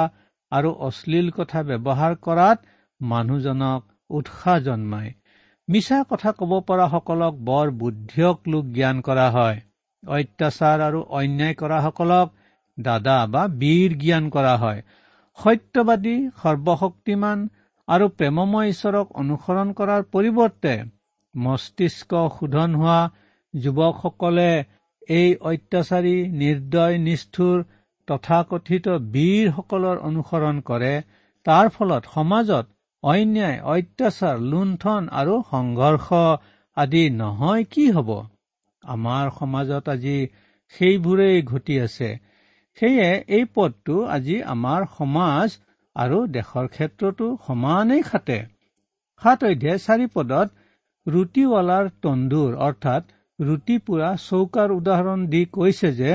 আৰু 0.52 0.71
অশ্লীল 0.88 1.28
কথা 1.31 1.61
ব্যৱহাৰ 1.62 2.17
কৰাত 2.26 2.59
মানুহজনক 3.00 3.81
উৎসাহ 4.11 4.59
জন্মায়। 4.59 5.11
মিছা 5.69 5.99
কথা 6.11 6.31
ক'ব 6.33 6.52
পৰাসকলক 6.69 7.35
বৰ 7.49 7.67
বুদ্ধিয়ক 7.81 8.38
লোক 8.49 8.64
জ্ঞান 8.76 9.00
কৰা 9.00 9.26
হয়। 9.31 9.59
অত্যাচাৰ 10.02 10.78
আৰু 10.88 11.00
অন্যায় 11.19 11.55
কৰাসকলক 11.55 12.28
দাদা 12.78 13.19
বা 13.26 13.43
বীৰ 13.61 13.90
জ্ঞান 14.02 14.25
কৰা 14.31 14.55
হয়। 14.57 14.81
সত্যবাদী 15.38 16.17
সৰ্বশক্তিমান 16.43 17.38
আৰু 17.88 18.07
প্ৰেমময় 18.19 18.69
ঈশ্বৰক 18.69 19.07
অনুসৰণ 19.23 19.69
কৰাৰ 19.78 20.02
পৰিৱৰ্তে 20.12 20.75
মস্তিষ্ক 21.35 22.12
শোধন 22.37 22.71
হোৱা 22.75 23.00
যুৱকসকলে 23.55 24.50
এই 25.08 25.28
অত্যাচাৰী 25.42 26.16
নিৰ্দয় 26.40 26.96
নিষ্ঠুৰ 26.98 27.56
তথাকথিত 28.08 28.86
বীৰসকলৰ 29.14 29.96
অনুসৰণ 30.08 30.60
কৰে। 30.60 30.94
তাৰ 31.46 31.66
ফলত 31.68 32.02
সমাজত 32.14 32.66
অন্যায় 33.02 33.58
অত্যাচাৰ 33.74 34.36
লুণ্ঠন 34.50 35.02
আৰু 35.20 35.34
সংঘৰ্ষ 35.50 36.06
আদি 36.76 37.04
নহয় 37.16 37.64
কি 37.72 37.86
হ'ব? 37.90 38.10
আমাৰ 38.84 39.24
সমাজত 39.38 39.84
আজি 39.88 40.18
সেইবোৰেই 40.74 41.38
ঘটি 41.42 41.74
আছে। 41.80 42.10
সেয়ে 42.78 43.08
এই 43.28 43.44
পদটো 43.54 43.96
আজি 44.16 44.36
আমাৰ 44.54 44.80
সমাজ 44.98 45.48
আৰু 45.96 46.18
দেশৰ 46.36 46.66
ক্ষেত্ৰতো 46.68 47.26
সমানেই 47.46 48.02
খাটে। 48.02 48.38
সাত 49.22 49.38
অধ্যায় 49.44 49.78
চাৰি 49.78 50.06
পদত 50.14 50.48
ৰুটিৱালাৰ 51.06 51.84
তন্দুৰ 52.02 52.50
অৰ্থাৎ 52.66 53.02
ৰুটি 53.38 53.75
পোৰা 53.88 54.11
চৌকাৰ 54.21 54.73
উদাহৰণ 54.73 55.26
দি 55.33 55.40
কৈছে 55.52 55.90
যে 55.92 56.14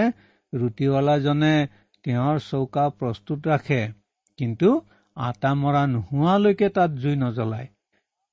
ৰুটিৱালাজনে 0.53 1.51
তেওঁৰ 2.05 2.39
চৌকা 2.47 2.85
প্ৰস্তুত 2.97 3.47
ৰাখে 3.47 3.81
কিন্তু 4.39 4.71
আটা 5.17 5.51
মৰা 5.55 5.83
নোহোৱালৈকে 5.87 6.69
তাত 6.69 6.91
জুই 7.01 7.15
নজ্বলায়। 7.15 7.67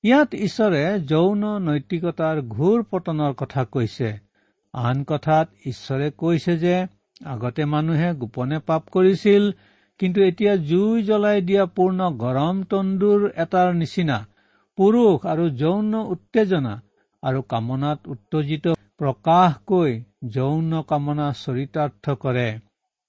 ইয়াত 0.04 0.30
ঈশ্বৰে 0.46 0.82
যৌন 1.08 1.42
নৈতিকতাৰ 1.64 2.42
ঘূৰ 2.48 2.84
পতনৰ 2.90 3.32
কথা 3.34 3.64
কৈছে। 3.72 4.10
আন 4.74 5.04
কথাত 5.04 5.46
ঈশ্বৰে 5.66 6.08
কৈছে 6.16 6.56
যে 6.56 6.74
আগতে 7.26 7.64
মানুহে 7.66 8.10
গোপনে 8.14 8.58
পাপ 8.66 8.82
কৰিছিল 8.92 9.48
কিন্তু 10.00 10.18
এতিয়া 10.22 10.52
জুই 10.68 11.02
জ্বলাই 11.02 11.40
দিয়া 11.48 11.64
পূৰ্ণ 11.76 12.10
গৰম 12.16 12.62
তন্দুৰ 12.70 13.20
এটাৰ 13.44 13.72
নিচিনা 13.74 14.18
পুৰুষ 14.78 15.26
আৰু 15.32 15.48
যৌন 15.56 15.94
উত্তেজনা 16.06 16.74
আৰু 17.22 17.40
কামনাত 17.48 17.98
উত্তেজিত 18.08 18.64
প্ৰকাশকৈ 19.00 19.92
যৌন 20.34 20.72
কামনা 20.88 21.28
চৰিতাৰ্থ 21.38 22.14
কৰে। 22.24 22.48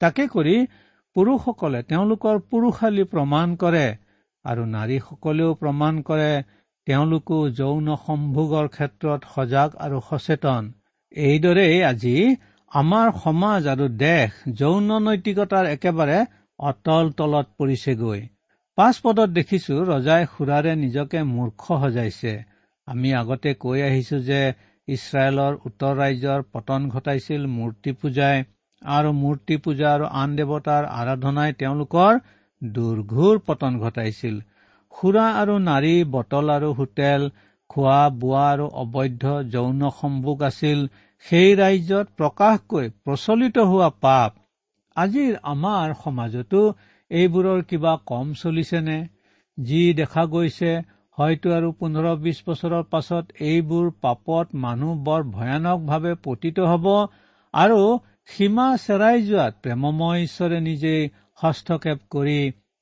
তাকে 0.01 0.23
কৰি 0.35 0.55
পুৰুষসকলে 1.15 1.79
তেওঁলোকৰ 1.89 2.35
পুৰুষালী 2.51 3.03
প্ৰমাণ 3.13 3.55
কৰে 3.61 3.85
আৰু 4.45 4.63
নাৰীসকলেও 4.75 5.51
প্ৰমাণ 5.61 6.01
কৰে। 6.09 6.31
তেওঁলোকো 6.87 7.37
যৌন 7.57 7.87
সম্ভোগৰ 8.05 8.67
ক্ষেত্ৰত 8.75 9.21
সজাগ 9.33 9.75
আৰু 9.79 9.97
সচেতন। 10.09 10.63
এইদৰেই 11.23 11.77
আজি 11.83 12.15
আমাৰ 12.71 13.07
সমাজ 13.23 13.67
আৰু 13.73 13.85
দেশ 13.99 14.39
যৌন 14.59 14.89
নৈতিকতাৰ 15.07 15.65
একেবাৰে 15.75 16.17
অতল 16.59 17.05
তলত 17.17 17.47
পৰিছেগৈ। 17.57 18.21
পাঁচ 18.77 18.95
পদত 19.03 19.29
দেখিছো 19.37 19.75
ৰজাই 19.83 20.23
সুৰাৰে 20.33 20.73
নিজকে 20.75 21.19
মূৰ্খ 21.31 21.63
সজাইছে। 21.81 22.33
আমি 22.87 23.09
আগতে 23.13 23.51
কৈ 23.63 23.79
আহিছো 23.89 24.17
যে 24.29 24.41
ইছৰাইলৰ 24.91 25.57
উত্তৰ 25.65 25.93
ৰাজ্যৰ 25.97 26.43
পতন 26.53 26.87
ঘটাইছিল 26.89 27.47
মূৰ্তি 27.53 27.91
পূজাই 27.99 28.43
আৰু 28.81 29.09
মূৰ্তি 29.15 29.57
পূজা 29.63 29.87
আৰু 29.93 30.05
আন 30.21 30.35
দেৱতাৰ 30.35 30.87
আৰাধনাই 30.93 31.55
তেওঁলোকৰ 31.59 32.19
দুৰ্ঘোৰ 32.61 33.39
পতন 33.45 33.79
ঘটাইছিল। 33.79 34.35
সুৰা 34.93 35.25
আৰু 35.35 35.55
নাৰী 35.65 35.93
বটল 36.11 36.53
আৰু 36.53 36.69
হোটেল 36.73 37.29
খোৱা 37.69 37.99
বোৱা 38.19 38.45
আৰু 38.47 38.67
অবৈধ 38.75 39.23
যৌন 39.51 39.89
সম্ভোগ 39.99 40.43
আছিল। 40.43 40.79
সেই 41.25 41.51
ৰাজ্যত 41.55 42.07
প্ৰকাশকৈ 42.17 42.87
প্ৰচলিত 43.05 43.65
হোৱা 43.71 43.89
পাপ। 44.01 44.31
আজিৰ 44.95 45.33
আমাৰ 45.51 45.93
সমাজতো 46.03 46.61
এইবোৰৰ 47.11 47.61
কিবা 47.63 47.93
কম 48.05 48.33
চলিছেনে? 48.37 48.97
যি 49.57 49.81
দেখা 49.93 50.23
গৈছে 50.25 50.71
হয়তো 51.21 51.51
আৰু 51.55 51.71
পোন্ধৰ 51.79 52.05
বিশ 52.21 52.37
বছৰৰ 52.47 52.83
পাছত 52.91 53.25
এইবোৰ 53.47 53.89
পাপত 54.01 54.61
মানুহ 54.61 54.91
বৰ 55.07 55.27
ভয়ানকভাৱে 55.33 56.13
পতিত 56.23 56.69
হ'ব 56.71 56.85
আৰু 57.53 57.79
সীমা 58.31 58.67
চেৰাই 58.77 59.17
যোৱাত 59.21 59.53
প্ৰেমময় 59.63 60.19
ঈশ্বৰে 60.23 60.59
নিজেই 60.67 61.09
হস্তক্ষেপ 61.43 61.99
কৰি 62.11 62.37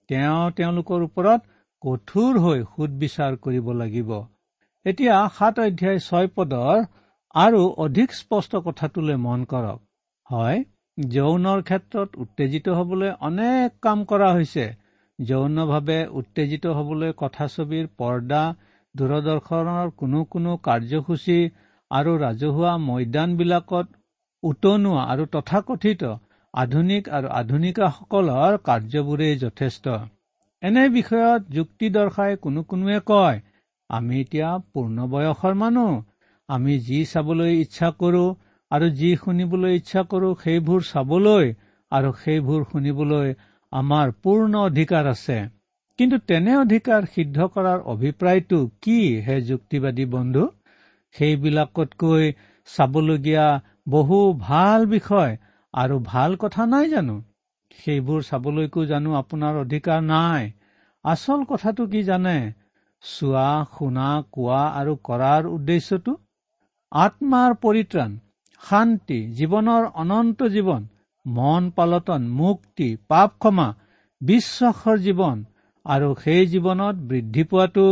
তেওঁ 0.10 0.52
তেওঁলোকৰ 0.58 1.06
ওপৰত 1.08 1.42
কঠোৰ 1.84 2.40
হৈ 2.40 2.60
সুদবিচাৰ 2.72 3.38
কৰিব 3.46 3.68
লাগিব। 3.74 4.10
এতিয়া 4.86 5.16
সাত 5.38 5.56
অধ্যায় 5.60 6.00
ছয় 6.00 6.28
পদৰ 6.36 6.78
আৰু 7.36 7.62
অধিক 7.86 8.10
স্পষ্ট 8.14 8.62
কথাটোলৈ 8.66 9.18
মন 9.26 9.46
কৰক। 9.54 9.80
হয় 10.30 10.58
যৌনৰ 10.98 11.60
ক্ষেত্ৰত 11.62 12.10
উত্তেজিত 12.18 12.76
হবলৈ 12.78 13.12
অনেক 13.22 13.68
কাম 13.82 14.06
কৰা 14.06 14.30
হৈছে। 14.34 14.66
যৌনভাৱে 15.20 16.00
উত্তেজিত 16.20 16.66
হবলৈ 16.78 17.12
কথাছবিৰ 17.18 17.86
পৰ্দা 17.98 18.44
দূৰদৰ্শনৰ 18.96 19.88
কোনো 19.98 20.20
কোনো 20.34 20.52
কাৰ্যসূচী 20.64 21.40
আৰু 21.92 22.12
ৰাজহুৱা 22.20 22.74
মৈদানবিলাকত 22.84 23.88
উতনোৱা 24.44 25.02
আৰু 25.12 25.24
তথাকথিত 25.32 26.04
আধুনিক 26.54 27.10
আৰু 27.10 27.28
আধুনিকাসকলৰ 27.40 28.54
কাৰ্যবোৰেই 28.68 29.36
যথেষ্ট। 29.42 29.86
এনে 30.64 30.84
বিষয়ত 30.90 31.42
যুক্তি 31.56 31.88
দৰ্শাই 31.90 32.34
কোনো 32.42 32.64
কোনোৱে 32.70 33.00
কয় 33.06 33.38
আমি 33.90 34.16
এতিয়া 34.22 34.50
পূৰ্ণ 34.72 34.98
বয়সৰ 35.12 35.54
মানুহ। 35.56 35.92
আমি 36.50 36.74
যি 36.80 37.00
চাবলৈ 37.06 37.52
ইচ্ছা 37.62 37.90
কৰো 38.00 38.26
আৰু 38.72 38.88
যি 39.00 39.10
শুনিবলৈ 39.24 39.76
ইচ্ছা 39.76 40.02
কৰো 40.12 40.30
সেইবোৰ 40.44 40.82
চাবলৈ 40.88 41.46
আৰু 41.92 42.10
সেইবোৰ 42.24 42.62
শুনিবলৈ 42.72 43.28
আমাৰ 43.74 44.12
পূৰ্ণ 44.24 44.54
অধিকাৰ 44.64 45.08
আছে। 45.08 45.38
কিন্তু 46.00 46.18
তেনে 46.30 46.54
অধিকাৰ 46.58 47.02
সিদ্ধ 47.14 47.48
কৰাৰ 47.54 47.80
অভিপ্ৰায়টো 47.94 48.60
কি 48.82 49.00
হে 49.22 49.36
যুক্তিবাদী 49.42 50.06
বন্ধু? 50.06 50.44
সেইবিলাকতকৈ 51.16 52.26
চাবলগীয়া 52.68 53.48
বহু 53.90 54.20
ভাল 54.40 54.86
বিষয় 54.86 55.38
আৰু 55.74 55.96
ভাল 56.06 56.36
কথা 56.36 56.66
নাই 56.66 56.90
জানো? 56.90 57.16
সেইবোৰ 57.80 58.24
চাবলৈকো 58.24 58.86
জানো 58.86 59.10
আপোনাৰ 59.16 59.54
অধিকাৰ 59.64 60.00
নাই। 60.04 60.44
আচল 61.06 61.44
কথাটো 61.44 61.84
কি 61.88 62.02
জানে? 62.04 62.38
চোৱা 63.04 63.50
শুনা 63.78 64.08
কোৱা 64.32 64.62
আৰু 64.80 64.94
কৰাৰ 65.04 65.44
উদ্দেশ্যটো? 65.56 66.14
আত্মাৰ 66.92 67.52
পৰিত্ৰাণ 67.64 68.12
শান্তি 68.62 69.20
জীৱনৰ 69.38 69.84
অনন্ত 70.04 70.40
জীৱন 70.56 70.82
মন 71.26 71.64
পালটন 71.76 72.24
মুক্তি 72.40 72.88
পাপ 73.08 73.30
ক্ষমা 73.42 73.68
বিশ্বাসৰ 74.22 74.98
জীৱন 75.06 75.38
আৰু 75.86 76.10
সেই 76.24 76.44
জীৱনত 76.54 76.96
বৃদ্ধি 77.10 77.44
পোৱাটো 77.52 77.86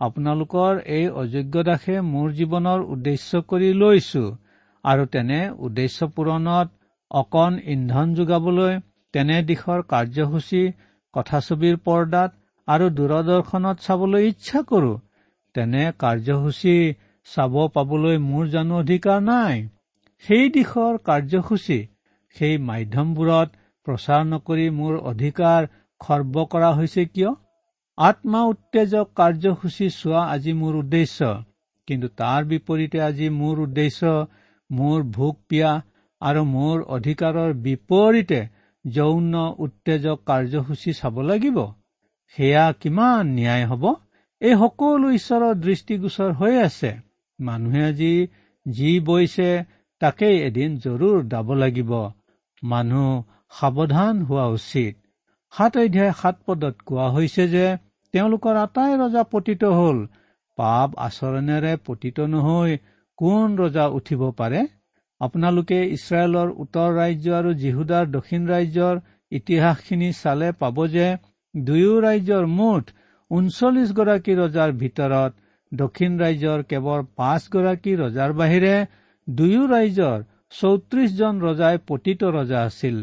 আপোনালোকৰ 0.00 0.72
এই 0.96 1.06
অযোগ্য 1.22 1.54
দাসে 1.68 1.96
মোৰ 2.12 2.28
জীৱনৰ 2.38 2.80
উদ্দেশ্য 2.94 3.30
কৰি 3.50 3.70
লৈছো 3.80 4.24
আৰু 4.84 5.04
তেনে 5.14 5.40
উদ্দেশ্য 5.66 5.98
পূৰণত 6.16 6.68
অকণ 7.10 7.52
ইন্ধন 7.74 8.08
যোগাবলৈ 8.14 8.72
তেনে 9.14 9.36
দিশৰ 9.48 9.80
কাৰ্যসূচী 9.92 10.62
কথাছবিৰ 11.14 11.76
পৰ্দাত 11.86 12.30
আৰু 12.68 12.86
দূৰদৰ্শনত 12.98 13.76
চাবলৈ 13.86 14.22
ইচ্ছা 14.28 14.60
কৰো। 14.70 14.92
তেনে 15.54 15.82
কাৰ্যসূচী 15.98 16.76
চাব 17.26 17.54
পাবলৈ 17.74 18.16
মোৰ 18.30 18.44
জানো 18.54 18.74
অধিকাৰ 18.82 19.20
নাই। 19.22 19.56
সেই 20.24 20.44
দিশৰ 20.56 20.92
কাৰ্যসূচী 21.08 21.78
সেই 22.36 22.58
মাধ্যমবোৰত 22.68 23.48
প্ৰচাৰ 23.86 24.22
নকৰি 24.24 24.66
মোৰ 24.70 24.94
অধিকাৰ 25.10 25.66
খৰ্ব 26.00 26.44
কৰা 26.44 26.70
হৈছে 26.74 27.02
কিয়? 27.04 27.30
আত্মা 27.98 28.40
উত্তেজক 28.42 29.06
কাৰ্যসূচী 29.14 29.86
চোৱা 29.90 30.22
আজি 30.34 30.52
মোৰ 30.52 30.74
উদ্দেশ্য। 30.74 31.18
কিন্তু 31.88 32.08
তাৰ 32.08 32.40
বিপৰীতে 32.44 32.98
আজি 33.00 33.28
মোৰ 33.30 33.60
উদ্দেশ্য 33.60 34.26
মোৰ 34.70 35.02
ভোক 35.16 35.36
পিয়া 35.48 35.70
আৰু 36.20 36.42
মোৰ 36.44 36.76
অধিকাৰৰ 36.96 37.50
বিপৰীতে 37.66 38.40
যৌন 38.84 39.34
উত্তেজক 39.58 40.18
কাৰ্যসূচী 40.26 40.92
চাব 40.92 41.20
লাগিব। 41.20 41.56
সেয়া 42.36 42.64
কিমান 42.72 43.22
ন্যায় 43.26 43.66
হ'ব? 43.66 43.84
এই 44.40 44.54
সকলো 44.54 45.10
ঈশ্বৰৰ 45.10 45.54
দৃষ্টিগোচৰ 45.54 46.30
হৈ 46.32 46.54
আছে। 46.58 46.90
মানুহে 47.38 47.84
আজি 47.84 48.12
যি 48.66 48.90
বৈছে 49.00 49.48
তাকেই 50.00 50.36
এদিন 50.42 50.70
জৰুৰ 50.76 51.16
দাব 51.28 51.48
লাগিব। 51.52 51.90
মানুহ 52.64 53.08
সাৱধান 53.52 54.20
হোৱা 54.28 54.46
উচিত। 54.56 54.94
সাত 55.52 55.72
অধ্যায় 55.82 56.12
সাত 56.20 56.36
পদত 56.46 56.74
কোৱা 56.86 57.06
হৈছে 57.14 57.44
যে 57.54 57.66
তেওঁলোকৰ 58.14 58.54
আটাই 58.60 58.92
ৰজা 59.02 59.22
পতিত 59.32 59.62
হল। 59.78 59.98
পাপ 60.58 60.88
আচৰণেৰে 61.06 61.72
পতিত 61.86 62.18
নহৈ 62.32 62.72
কোন 63.18 63.48
ৰজা 63.60 63.84
উঠিব 63.98 64.22
পাৰে? 64.40 64.60
আপোনালোকে 65.20 65.78
ইছৰাইলৰ 65.96 66.48
উত্তৰ 66.62 66.90
ৰাজ্য 67.00 67.26
আৰু 67.38 67.50
জিহুদাৰ 67.62 68.04
দক্ষিণ 68.16 68.42
ৰাজ্যৰ 68.52 68.94
ইতিহাসখিনি 69.32 70.10
চালে 70.18 70.48
পাব 70.60 70.76
যে 70.94 71.06
দুয়ো 71.54 71.94
ৰাজ্যৰ 72.06 72.44
মুঠ 72.58 72.84
ঊনচল্লিছ 73.30 73.90
গৰাকী 73.98 74.32
ৰজাৰ 74.40 74.70
ভিতৰত 74.80 75.32
দক্ষিণ 75.72 76.12
ৰাজ্যৰ 76.22 76.60
কেৱল 76.70 77.00
পাঁচগৰাকী 77.18 77.92
ৰজাৰ 78.02 78.30
বাহিৰে 78.40 78.74
দুয়ো 79.28 79.62
ৰাজ্যৰ 79.74 80.18
চৌত্ৰিশজন 80.54 81.34
ৰজাই 81.46 81.76
পতিত 81.88 82.20
ৰজা 82.36 82.60
আছিল। 82.68 82.96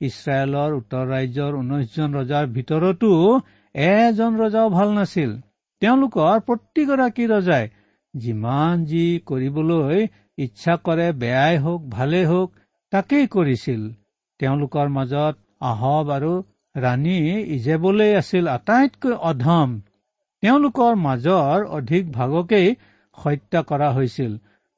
ইছৰাইলৰ 0.00 0.70
উত্তৰ 0.78 1.04
ৰাজ্যৰ 1.14 1.52
ঊনৈশজন 1.60 2.10
ৰজাৰ 2.18 2.44
ভিতৰতো 2.56 3.10
এজন 3.74 4.32
ৰজাও 4.42 4.68
ভাল 4.76 4.88
নাছিল। 4.98 5.30
তেওঁলোকৰ 5.82 6.36
প্ৰতিগৰাকী 6.48 7.24
ৰজাই 7.34 7.64
যিমান 8.14 8.84
যি 8.84 9.04
কৰিবলৈ 9.26 9.98
ইচ্ছা 10.38 10.74
কৰে 10.86 11.08
বেয়াই 11.22 11.56
হওক 11.64 11.82
ভালেই 11.96 12.24
হওক 12.24 12.48
তাকেই 12.92 13.26
কৰিছিল। 13.34 13.82
তেওঁলোকৰ 14.40 14.86
মাজত 14.96 15.34
আহব 15.70 16.06
আৰু 16.16 16.32
ৰাণী 16.74 17.18
ইজেবলেই 17.56 18.12
আছিল 18.20 18.44
আটাইতকৈ 18.56 19.12
অধম। 19.30 19.70
তেওঁলোকৰ 20.42 20.92
মাজৰ 21.06 21.58
অধিক 21.78 22.04
ভাগকেই 22.12 22.68
হত্যা 23.18 23.60
কৰা 23.70 23.88
হৈছিল। 23.96 24.32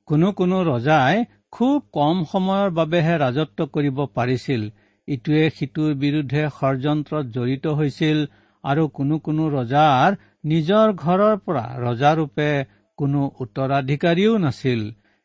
কোনো 0.08 0.28
কোনো 0.38 0.56
ৰজাই 0.70 1.16
খুব 1.54 1.82
কম 1.92 2.20
সময়ৰ 2.30 2.70
বাবেহে 2.76 3.16
ৰাজত্ব 3.18 3.64
কৰিব 3.74 3.98
পাৰিছিল। 4.14 4.62
ইটোৱে 5.08 5.42
সিটোৰ 5.56 5.90
বিৰুদ্ধে 5.98 6.42
ষড়যন্ত্ৰত 6.54 7.24
জড়িত 7.34 7.74
হৈছিল 7.78 8.22
আৰু 8.64 8.86
কোনো 8.98 9.18
কোনো 9.26 9.44
ৰজাৰ 9.52 10.16
নিজৰ 10.44 10.94
ঘৰৰ 11.02 11.36
পৰা 11.44 11.64
ৰজাৰূপে 11.82 12.48
কোনো 12.98 13.20
উত্তৰাধিকাৰীও 13.44 14.32
নাছিল। 14.38 14.80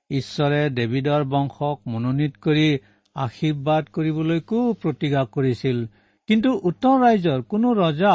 ঈশ্বৰে 0.09 0.61
ডেভিডৰ 0.69 1.25
বংশক 1.33 1.77
মনোনীত 1.87 2.33
কৰি 2.43 2.67
আশীৰ্বাদ 3.15 3.89
কৰিবলৈকো 3.95 4.59
প্ৰতিজ্ঞা 4.81 5.23
কৰিছিল। 5.35 5.81
কিন্তু 6.29 6.49
উত্তৰ 6.69 6.95
ৰাইজৰ 7.05 7.39
কোনো 7.51 7.73
ৰজা 7.73 8.13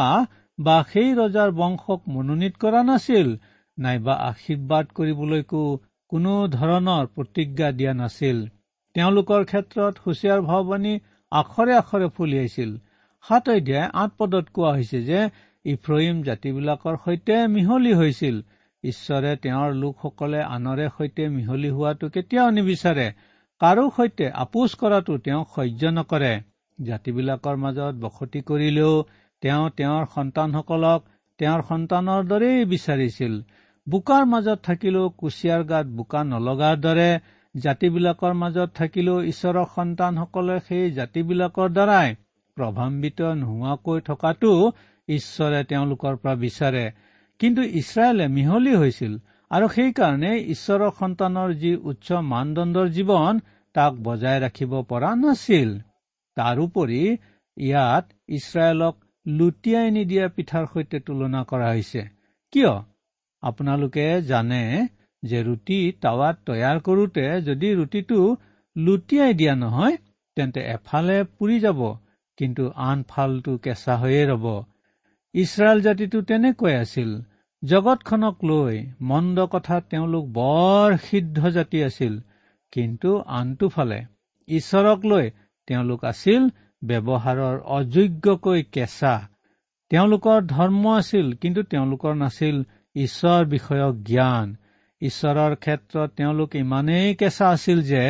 বা 0.58 0.76
সেই 0.92 1.10
ৰজাৰ 1.14 1.50
বংশক 1.60 2.00
মনোনীত 2.08 2.54
কৰা 2.58 2.80
নাছিল। 2.90 3.28
নাইবা 3.78 4.14
আশীৰ্বাদ 4.30 4.84
কৰিবলৈকো 4.94 5.62
কোনো 6.14 6.32
ধৰণৰ 6.50 7.06
প্ৰতিজ্ঞা 7.14 7.68
দিয়া 7.78 7.92
নাছিল। 8.00 8.40
তেওঁলোকৰ 8.94 9.44
ক্ষেত্ৰত 9.44 9.94
হুচিয়াৰ 10.02 10.40
ভাৱবাণী 10.48 10.92
আখৰে 11.32 11.74
আখৰে 11.76 12.08
ফলিয়াইছিল 12.16 12.70
সাত 13.24 13.44
অধ্যায় 13.54 13.88
আঠ 14.02 14.10
পদত 14.18 14.46
কোৱা 14.54 14.70
হৈছে 14.76 15.00
যে 15.08 15.20
ইফ্ৰহিম 15.64 16.20
জাতিবিলাকৰ 16.28 16.98
সৈতে 17.04 17.38
মিহলি 17.54 17.94
হৈছিল। 18.00 18.36
ঈশ্বৰে 18.84 19.32
তেওঁৰ 19.42 19.74
লোকসকলে 19.74 20.40
আনৰে 20.48 20.86
সৈতে 20.98 21.28
মিহলি 21.36 21.70
হোৱাটো 21.76 22.06
কেতিয়াও 22.14 22.50
নিবিচাৰে। 22.50 23.08
কাৰো 23.60 23.84
সৈতে 23.96 24.30
আপোচ 24.44 24.70
কৰাটো 24.80 25.18
তেওঁক 25.24 25.46
সহ্য 25.56 25.92
নকৰে। 25.98 26.32
জাতিবিলাকৰ 26.78 27.56
মাজত 27.64 27.94
বসতি 28.04 28.40
কৰিলেও 28.48 28.94
তেওঁ 29.42 29.64
তেওঁৰ 29.78 30.04
সন্তানসকলক 30.14 31.00
তেওঁৰ 31.40 31.60
সন্তানৰ 31.70 32.20
দৰেই 32.30 32.64
বিচাৰিছিল। 32.72 33.34
বোকাৰ 33.86 34.24
মাজত 34.24 34.58
থাকিলেও 34.68 35.06
কুচিয়াৰ 35.20 35.62
গাত 35.70 35.86
বোকা 35.96 36.20
নলগাৰ 36.24 36.76
দৰে 36.84 37.10
জাতিবিলাকৰ 37.54 38.32
মাজত 38.42 38.68
থাকিলেও 38.74 39.18
ঈশ্বৰৰ 39.32 39.66
সন্তানসকলে 39.74 40.56
সেই 40.68 40.84
জাতিবিলাকৰ 40.98 41.68
দ্বাৰাই 41.76 42.08
প্ৰভাৱান্বিত 42.56 43.20
নোহোৱাকৈ 43.40 43.98
থকাটো 44.08 44.52
ঈশ্বৰে 45.08 45.60
তেওঁলোকৰ 45.70 46.14
পৰা 46.22 46.34
বিচাৰে। 46.44 46.84
কিন্তু 47.40 47.62
ইছৰাইলে 47.80 48.26
মিহলি 48.36 48.74
হৈছিল 48.82 49.12
আৰু 49.50 49.66
সেইকাৰণে 49.76 50.32
ঈশ্বৰৰ 50.54 50.90
সন্তানৰ 51.00 51.50
যি 51.62 51.72
উচ্চ 51.90 52.08
মানদণ্ডৰ 52.32 52.86
জীৱন 52.96 53.34
তাক 53.74 53.92
বজাই 54.06 54.38
ৰাখিব 54.44 54.72
পৰা 54.90 55.10
নাছিল। 55.22 55.70
তাৰোপৰি 56.36 57.02
ইয়াত 57.56 58.04
ইছৰাইলক 58.38 58.94
লুটিয়াই 59.26 59.88
নিদিয়া 59.96 60.26
পিঠাৰ 60.36 60.64
সৈতে 60.72 60.98
তুলনা 61.06 61.40
কৰা 61.50 61.68
হৈছে। 61.74 62.02
কিয়? 62.52 62.72
আপোনালোকে 63.44 64.06
জানে 64.22 64.62
যে 65.22 65.38
ৰুটি 65.42 65.78
টাৱাত 66.02 66.36
তৈয়াৰ 66.46 66.78
কৰোতে 66.86 67.26
যদি 67.42 67.68
ৰুটিটো 67.74 68.20
লুটিয়াই 68.76 69.32
দিয়া 69.34 69.54
নহয় 69.54 69.96
তেন্তে 70.36 70.60
এফালে 70.74 71.16
পুৰি 71.34 71.56
যাব 71.60 71.80
কিন্তু 72.38 72.64
আনফালটো 72.84 73.52
কেঁচা 73.64 73.94
হৈয়ে 73.96 74.24
ৰব। 74.30 74.46
ইছৰাইল 75.34 75.78
জাতিটো 75.80 76.18
তেনেকৈ 76.22 76.74
আছিল। 76.76 77.10
জগতখনক 77.62 78.36
লৈ 78.44 78.74
মন্দ 79.00 79.38
কথাত 79.46 79.82
তেওঁলোক 79.90 80.24
বৰ 80.32 80.96
সিদ্ধ 81.04 81.38
জাতি 81.48 81.78
আছিল 81.84 82.14
কিন্তু 82.72 83.10
আনটোফালে 83.38 84.00
ঈশ্বৰক 84.48 85.00
লৈ 85.06 85.26
তেওঁলোক 85.68 86.00
আছিল 86.04 86.42
ব্যৱহাৰৰ 86.82 87.56
অযোগ্যকৈ 87.76 88.60
কেঁচা। 88.74 89.14
তেওঁলোকৰ 89.90 90.38
ধৰ্ম 90.48 90.82
আছিল 90.94 91.26
কিন্তু 91.42 91.60
তেওঁলোকৰ 91.72 92.12
নাছিল 92.14 92.56
ঈশ্বৰ 92.96 93.40
বিষয়ক 93.44 93.94
জ্ঞান। 94.02 94.48
ঈশ্বৰৰ 95.02 95.52
ক্ষেত্ৰত 95.54 96.08
তেওঁলোক 96.16 96.50
ইমানেই 96.56 97.14
কেঁচা 97.14 97.46
আছিল 97.48 97.78
যে 97.82 98.04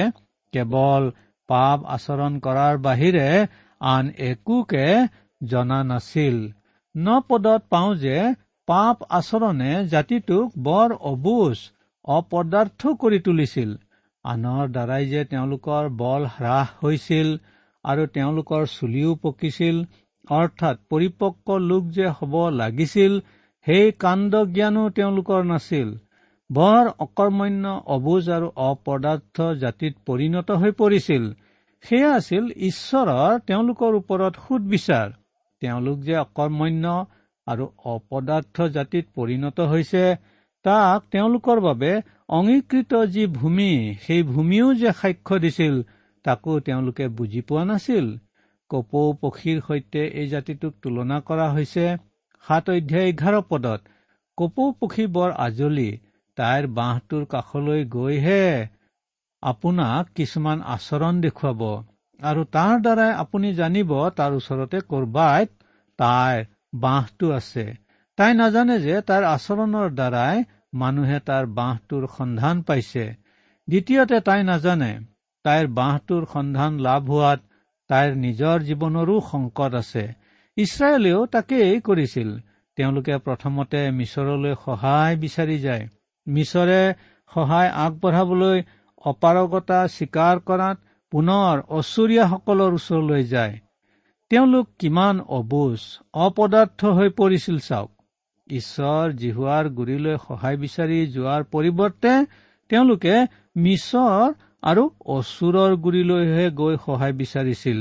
কেৱল 0.53 1.05
পাপ 1.49 1.79
আচৰণ 1.97 2.33
কৰাৰ 2.41 2.75
বাহিৰে 2.79 3.29
আন 3.81 4.05
একোকে 4.29 4.87
জনা 5.41 5.79
নাছিল। 5.85 6.37
ন 6.95 7.07
পদত 7.29 7.63
পাওঁ 7.71 7.95
যে 7.95 8.19
পাপ 8.69 8.97
আচৰণে 9.11 9.73
জাতিটোক 9.87 10.47
বৰ 10.59 10.89
অবুজ 11.13 11.57
অপদাৰ্থ 12.05 12.81
কৰি 13.01 13.19
তুলিছিল। 13.19 13.71
আনৰ 14.25 14.65
দ্বাৰাই 14.69 15.05
যে 15.07 15.23
তেওঁলোকৰ 15.25 15.85
বল 15.97 16.23
হ্ৰাস 16.37 16.69
হৈছিল 16.83 17.29
আৰু 17.85 18.03
তেওঁলোকৰ 18.07 18.63
চুলিও 18.67 19.11
পকিছিল 19.23 19.77
অৰ্থাৎ 20.31 20.77
পৰিপক্ক 20.91 21.47
লোক 21.71 21.83
যে 21.97 22.07
হ'ব 22.17 22.35
লাগিছিল 22.61 23.13
সেই 23.67 23.93
কাণ্ড 23.99 24.33
জ্ঞানো 24.55 24.83
তেওঁলোকৰ 24.97 25.43
নাছিল। 25.45 25.89
বৰ 26.51 26.85
অকৰ্মণ্য 26.99 27.65
অবুজ 27.87 28.25
আৰু 28.31 28.49
অপদাৰ্থ 28.65 29.37
জাতিত 29.61 29.95
পৰিণত 30.07 30.49
হৈ 30.61 30.73
পৰিছিল। 30.81 31.25
সেয়া 31.85 32.11
আছিল 32.15 32.45
ঈশ্বৰৰ 32.69 33.39
তেওঁলোকৰ 33.47 33.93
ওপৰত 33.95 34.35
সুদবিচাৰ। 34.45 35.09
তেওঁলোক 35.63 35.99
যে 36.01 36.15
অকৰ্মণ্য 36.17 36.85
আৰু 37.47 37.65
অপদাৰ্থ 37.93 38.57
জাতিত 38.69 39.05
পৰিণত 39.15 39.59
হৈছে 39.73 40.05
তাক 40.65 40.99
তেওঁলোকৰ 41.11 41.59
বাবে 41.61 41.93
অংগীকৃত 42.29 42.93
যি 43.07 43.25
ভূমি 43.33 43.71
সেই 44.01 44.23
ভূমিও 44.29 44.69
যে 44.75 44.91
সাক্ষ্য 45.01 45.35
দিছিল 45.39 45.75
তাকো 46.25 46.53
তেওঁলোকে 46.61 47.05
বুজি 47.17 47.41
পোৱা 47.49 47.65
নাছিল। 47.65 48.07
কপৌ 48.71 49.03
পক্ষীৰ 49.23 49.59
সৈতে 49.69 50.03
এই 50.21 50.27
জাতিটোক 50.29 50.73
তুলনা 50.83 51.19
কৰা 51.21 51.47
হৈছে। 51.53 51.87
সাত 52.45 52.75
অধ্যায় 52.75 53.11
এঘাৰ 53.11 53.37
পদত 53.49 53.81
কপৌ 54.39 54.67
পক্ষী 54.79 55.07
বৰ 55.15 55.35
আজলি 55.39 55.91
তাইৰ 56.39 56.65
বাঁহটোৰ 56.77 57.25
কাষলৈ 57.27 57.85
গৈহে 57.91 58.45
আপোনাক 59.43 60.11
কিছুমান 60.15 60.65
আচৰণ 60.75 61.21
দেখুৱাব 61.25 61.63
আৰু 62.21 62.43
তাৰ 62.57 62.75
দ্বাৰাই 62.81 63.13
আপুনি 63.19 63.53
জানিব 63.55 63.95
তাৰ 64.17 64.37
ওচৰতে 64.37 64.81
কৰবাত 64.91 65.49
তাইৰ 65.99 66.45
বাঁহটো 66.81 67.33
আছে। 67.33 67.65
তাই 68.19 68.33
নাজানে 68.35 68.77
যে 68.79 68.97
তাইৰ 69.09 69.25
আচৰণৰ 69.29 69.89
দ্বাৰাই 69.95 70.45
মানুহে 70.75 71.19
তাৰ 71.29 71.45
বাঁহটোৰ 71.59 72.07
সন্ধান 72.17 72.63
পাইছে। 72.63 73.05
দ্বিতীয়তে 73.69 74.21
তাই 74.21 74.43
নাজানে 74.43 74.93
তাইৰ 75.45 75.67
বাঁহটোৰ 75.79 76.27
সন্ধান 76.33 76.79
লাভ 76.81 77.11
হোৱাত 77.11 77.41
তাইৰ 77.91 78.11
নিজৰ 78.17 78.57
জীৱনৰো 78.69 79.17
সংকট 79.31 79.73
আছে। 79.75 80.05
ইছৰাইলেও 80.57 81.21
তাকেই 81.27 81.81
কৰিছিল। 81.81 82.29
তেওঁলোকে 82.79 83.15
প্ৰথমতে 83.19 83.81
মিছৰলৈ 83.91 84.55
সহায় 84.65 85.17
বিচাৰি 85.17 85.59
যায়। 85.59 85.85
মিছৰে 86.27 86.81
সহায় 87.33 87.71
আগবঢ়াবলৈ 87.85 88.63
অপাৰগতা 89.05 89.81
স্বীকাৰ 89.89 90.37
কৰাত 90.49 90.77
পুনৰ 91.13 91.55
অচুৰীয়াসকলৰ 91.79 92.73
ওচৰলৈ 92.79 93.23
যায়। 93.25 93.55
তেওঁলোক 94.31 94.67
কিমান 94.79 95.21
অবুজ 95.39 95.81
অপদাৰ্থ 96.27 96.81
হৈ 96.97 97.09
পৰিছিল 97.19 97.59
চাওক। 97.59 97.91
ঈশ্বৰ 98.49 99.13
জিহুৱাৰ 99.21 99.69
গুৰিলৈ 99.69 100.17
সহায় 100.27 100.57
বিচাৰি 100.57 100.99
যোৱাৰ 101.07 101.43
পৰিৱৰ্তে 101.53 102.15
তেওঁলোকে 102.71 103.15
মিছৰ 103.57 104.33
আৰু 104.63 104.83
অচুৰৰ 105.17 105.77
গুৰিলৈহে 105.77 106.47
গৈ 106.61 106.75
সহায় 106.87 107.13
বিচাৰিছিল 107.13 107.79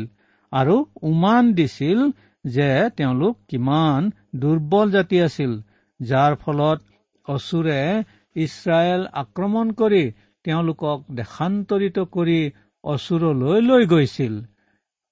আৰু 0.52 0.76
উমান 1.02 1.54
দিছিল 1.54 2.00
যে 2.46 2.70
তেওঁলোক 2.98 3.36
কিমান 3.50 4.10
দুৰ্বল 4.42 4.88
জাতি 4.92 5.18
আছিল 5.22 5.52
যাৰ 6.00 6.36
ফলত 6.36 6.80
অচুৰে 7.28 7.80
ইছৰাইল 8.36 9.02
আক্ৰমণ 9.22 9.68
কৰি 9.82 10.04
তেওঁলোকক 10.46 10.98
দেশান্তৰিত 11.20 11.98
কৰি 12.16 12.40
অচুৰলৈ 12.84 13.58
লৈ 13.62 13.84
গৈছিল। 13.86 14.34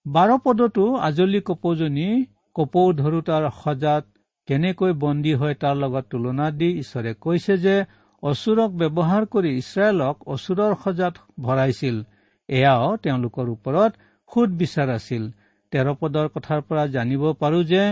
বাৰ 0.06 0.32
পদতো 0.46 0.86
আজলি 1.08 1.42
কপৌজনী 1.50 2.08
কপৌ 2.56 2.86
ধৰোতাৰ 2.94 3.44
সজাত 3.58 4.04
কেনেকৈ 4.48 4.94
বন্দী 5.02 5.34
হয় 5.34 5.56
তাৰ 5.56 5.76
লগত 5.76 6.06
তুলনা 6.12 6.48
দি 6.52 6.70
ঈশ্বৰে 6.80 7.12
কৈছে 7.20 7.58
যে 7.58 7.76
অচুৰক 8.24 8.72
ব্যৱহাৰ 8.82 9.24
কৰি 9.34 9.52
ইছৰাইলক 9.58 10.16
অচুৰৰ 10.34 10.74
সজাত 10.84 11.16
ভৰাইছিল 11.46 11.96
এয়াও 12.50 12.90
তেওঁলোকৰ 13.04 13.48
ওপৰত 13.56 13.92
সুদ 14.32 14.50
বিচাৰ 14.60 14.90
আছিল। 14.90 15.24
তেৰ 15.72 15.88
পদৰ 16.02 16.28
কথাৰ 16.36 16.62
পৰা 16.68 16.84
জানিব 16.96 17.24
পাৰো 17.42 17.60
যে 17.72 17.84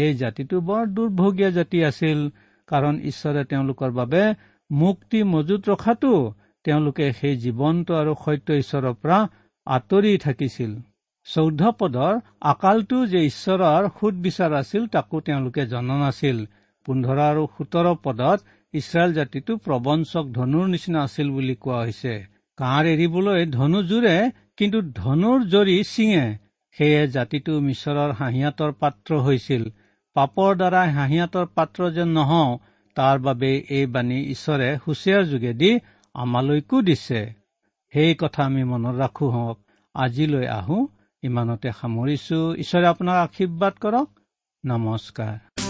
এই 0.00 0.10
জাতিটো 0.22 0.56
বৰ 0.68 0.82
দুৰ্ভগীয়া 0.96 1.50
জাতি 1.58 1.78
আছিল 1.90 2.18
কাৰণ 2.68 2.94
ঈশ্বৰে 3.10 3.42
তেওঁলোকৰ 3.50 3.90
বাবে 3.98 4.22
মুক্তি 4.70 5.20
মজুত 5.32 5.60
ৰখাটো 5.72 6.12
তেওঁলোকে 6.64 7.06
সেই 7.18 7.34
জীৱন্ত 7.44 7.88
আৰু 8.00 8.12
সত্য 8.24 8.48
ঈশ্বৰৰ 8.62 8.94
পৰা 9.02 9.18
আঁতৰি 9.66 10.12
থাকিছিল। 10.26 10.72
চৌধ্য 11.26 11.62
পদৰ 11.80 12.14
আকালটো 12.52 12.98
যে 13.12 13.20
ঈশ্বৰৰ 13.30 13.84
সুদবিচাৰ 13.96 14.52
আছিল 14.60 14.82
তাকো 14.94 15.16
তেওঁলোকে 15.26 15.62
জনা 15.72 15.96
নাছিল। 16.02 16.38
পোন্ধৰ 16.86 17.18
আৰু 17.30 17.42
সোতৰ 17.54 17.86
পদত 18.04 18.38
ইছৰাইল 18.74 19.10
জাতিটো 19.18 19.52
প্ৰবঞ্চক 19.66 20.24
ধনুৰ 20.36 20.66
নিচিনা 20.74 21.00
আছিল 21.06 21.28
বুলি 21.36 21.54
কোৱা 21.64 21.78
হৈছে। 21.82 22.14
কাঁড় 22.58 22.86
এৰিবলৈ 22.94 23.40
ধনু 23.56 23.80
জোৰে 23.90 24.16
কিন্তু 24.58 24.78
ধনুৰ 25.00 25.38
জৰি 25.54 25.76
চিঙে 25.92 26.26
সেয়ে 26.70 27.06
জাতিটো 27.08 27.60
মিছৰৰ 27.60 28.10
হাঁহিয়াতৰ 28.12 28.72
পাত্ৰ 28.72 29.18
হৈছিল। 29.18 29.64
পাপৰ 30.16 30.56
দ্বাৰা 30.56 30.82
হাঁহিয়াতৰ 30.92 31.46
পাত্ৰ 31.54 31.90
যেন 31.90 32.08
নহওঁ 32.08 32.58
তাৰ 32.96 33.18
বাবে 33.18 33.50
এই 33.70 33.86
বাণী 33.86 34.18
ঈশ্বৰে 34.24 34.68
হুচিয়াৰ 34.76 35.24
যোগেদি 35.24 35.70
আমালৈকো 36.14 36.82
দিছে। 36.82 37.20
সেই 37.92 38.14
কথা 38.14 38.44
আমি 38.44 38.64
মনত 38.64 38.94
ৰাখো 38.98 39.30
হওক। 39.30 39.58
আজিলৈ 39.94 40.46
আহো। 40.46 40.88
ইমানতে 41.22 41.70
সামৰিছো। 41.80 42.54
ঈশ্বৰে 42.54 42.86
আপোনাক 42.86 43.16
আশীৰ্বাদ 43.16 43.74
কৰক। 43.80 44.08
নমস্কাৰ। 44.64 45.69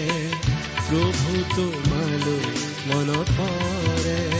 প্ৰভু 0.91 1.33
তোমালৈ 1.51 2.39
মনত 2.87 3.35
পৰে 3.37 4.30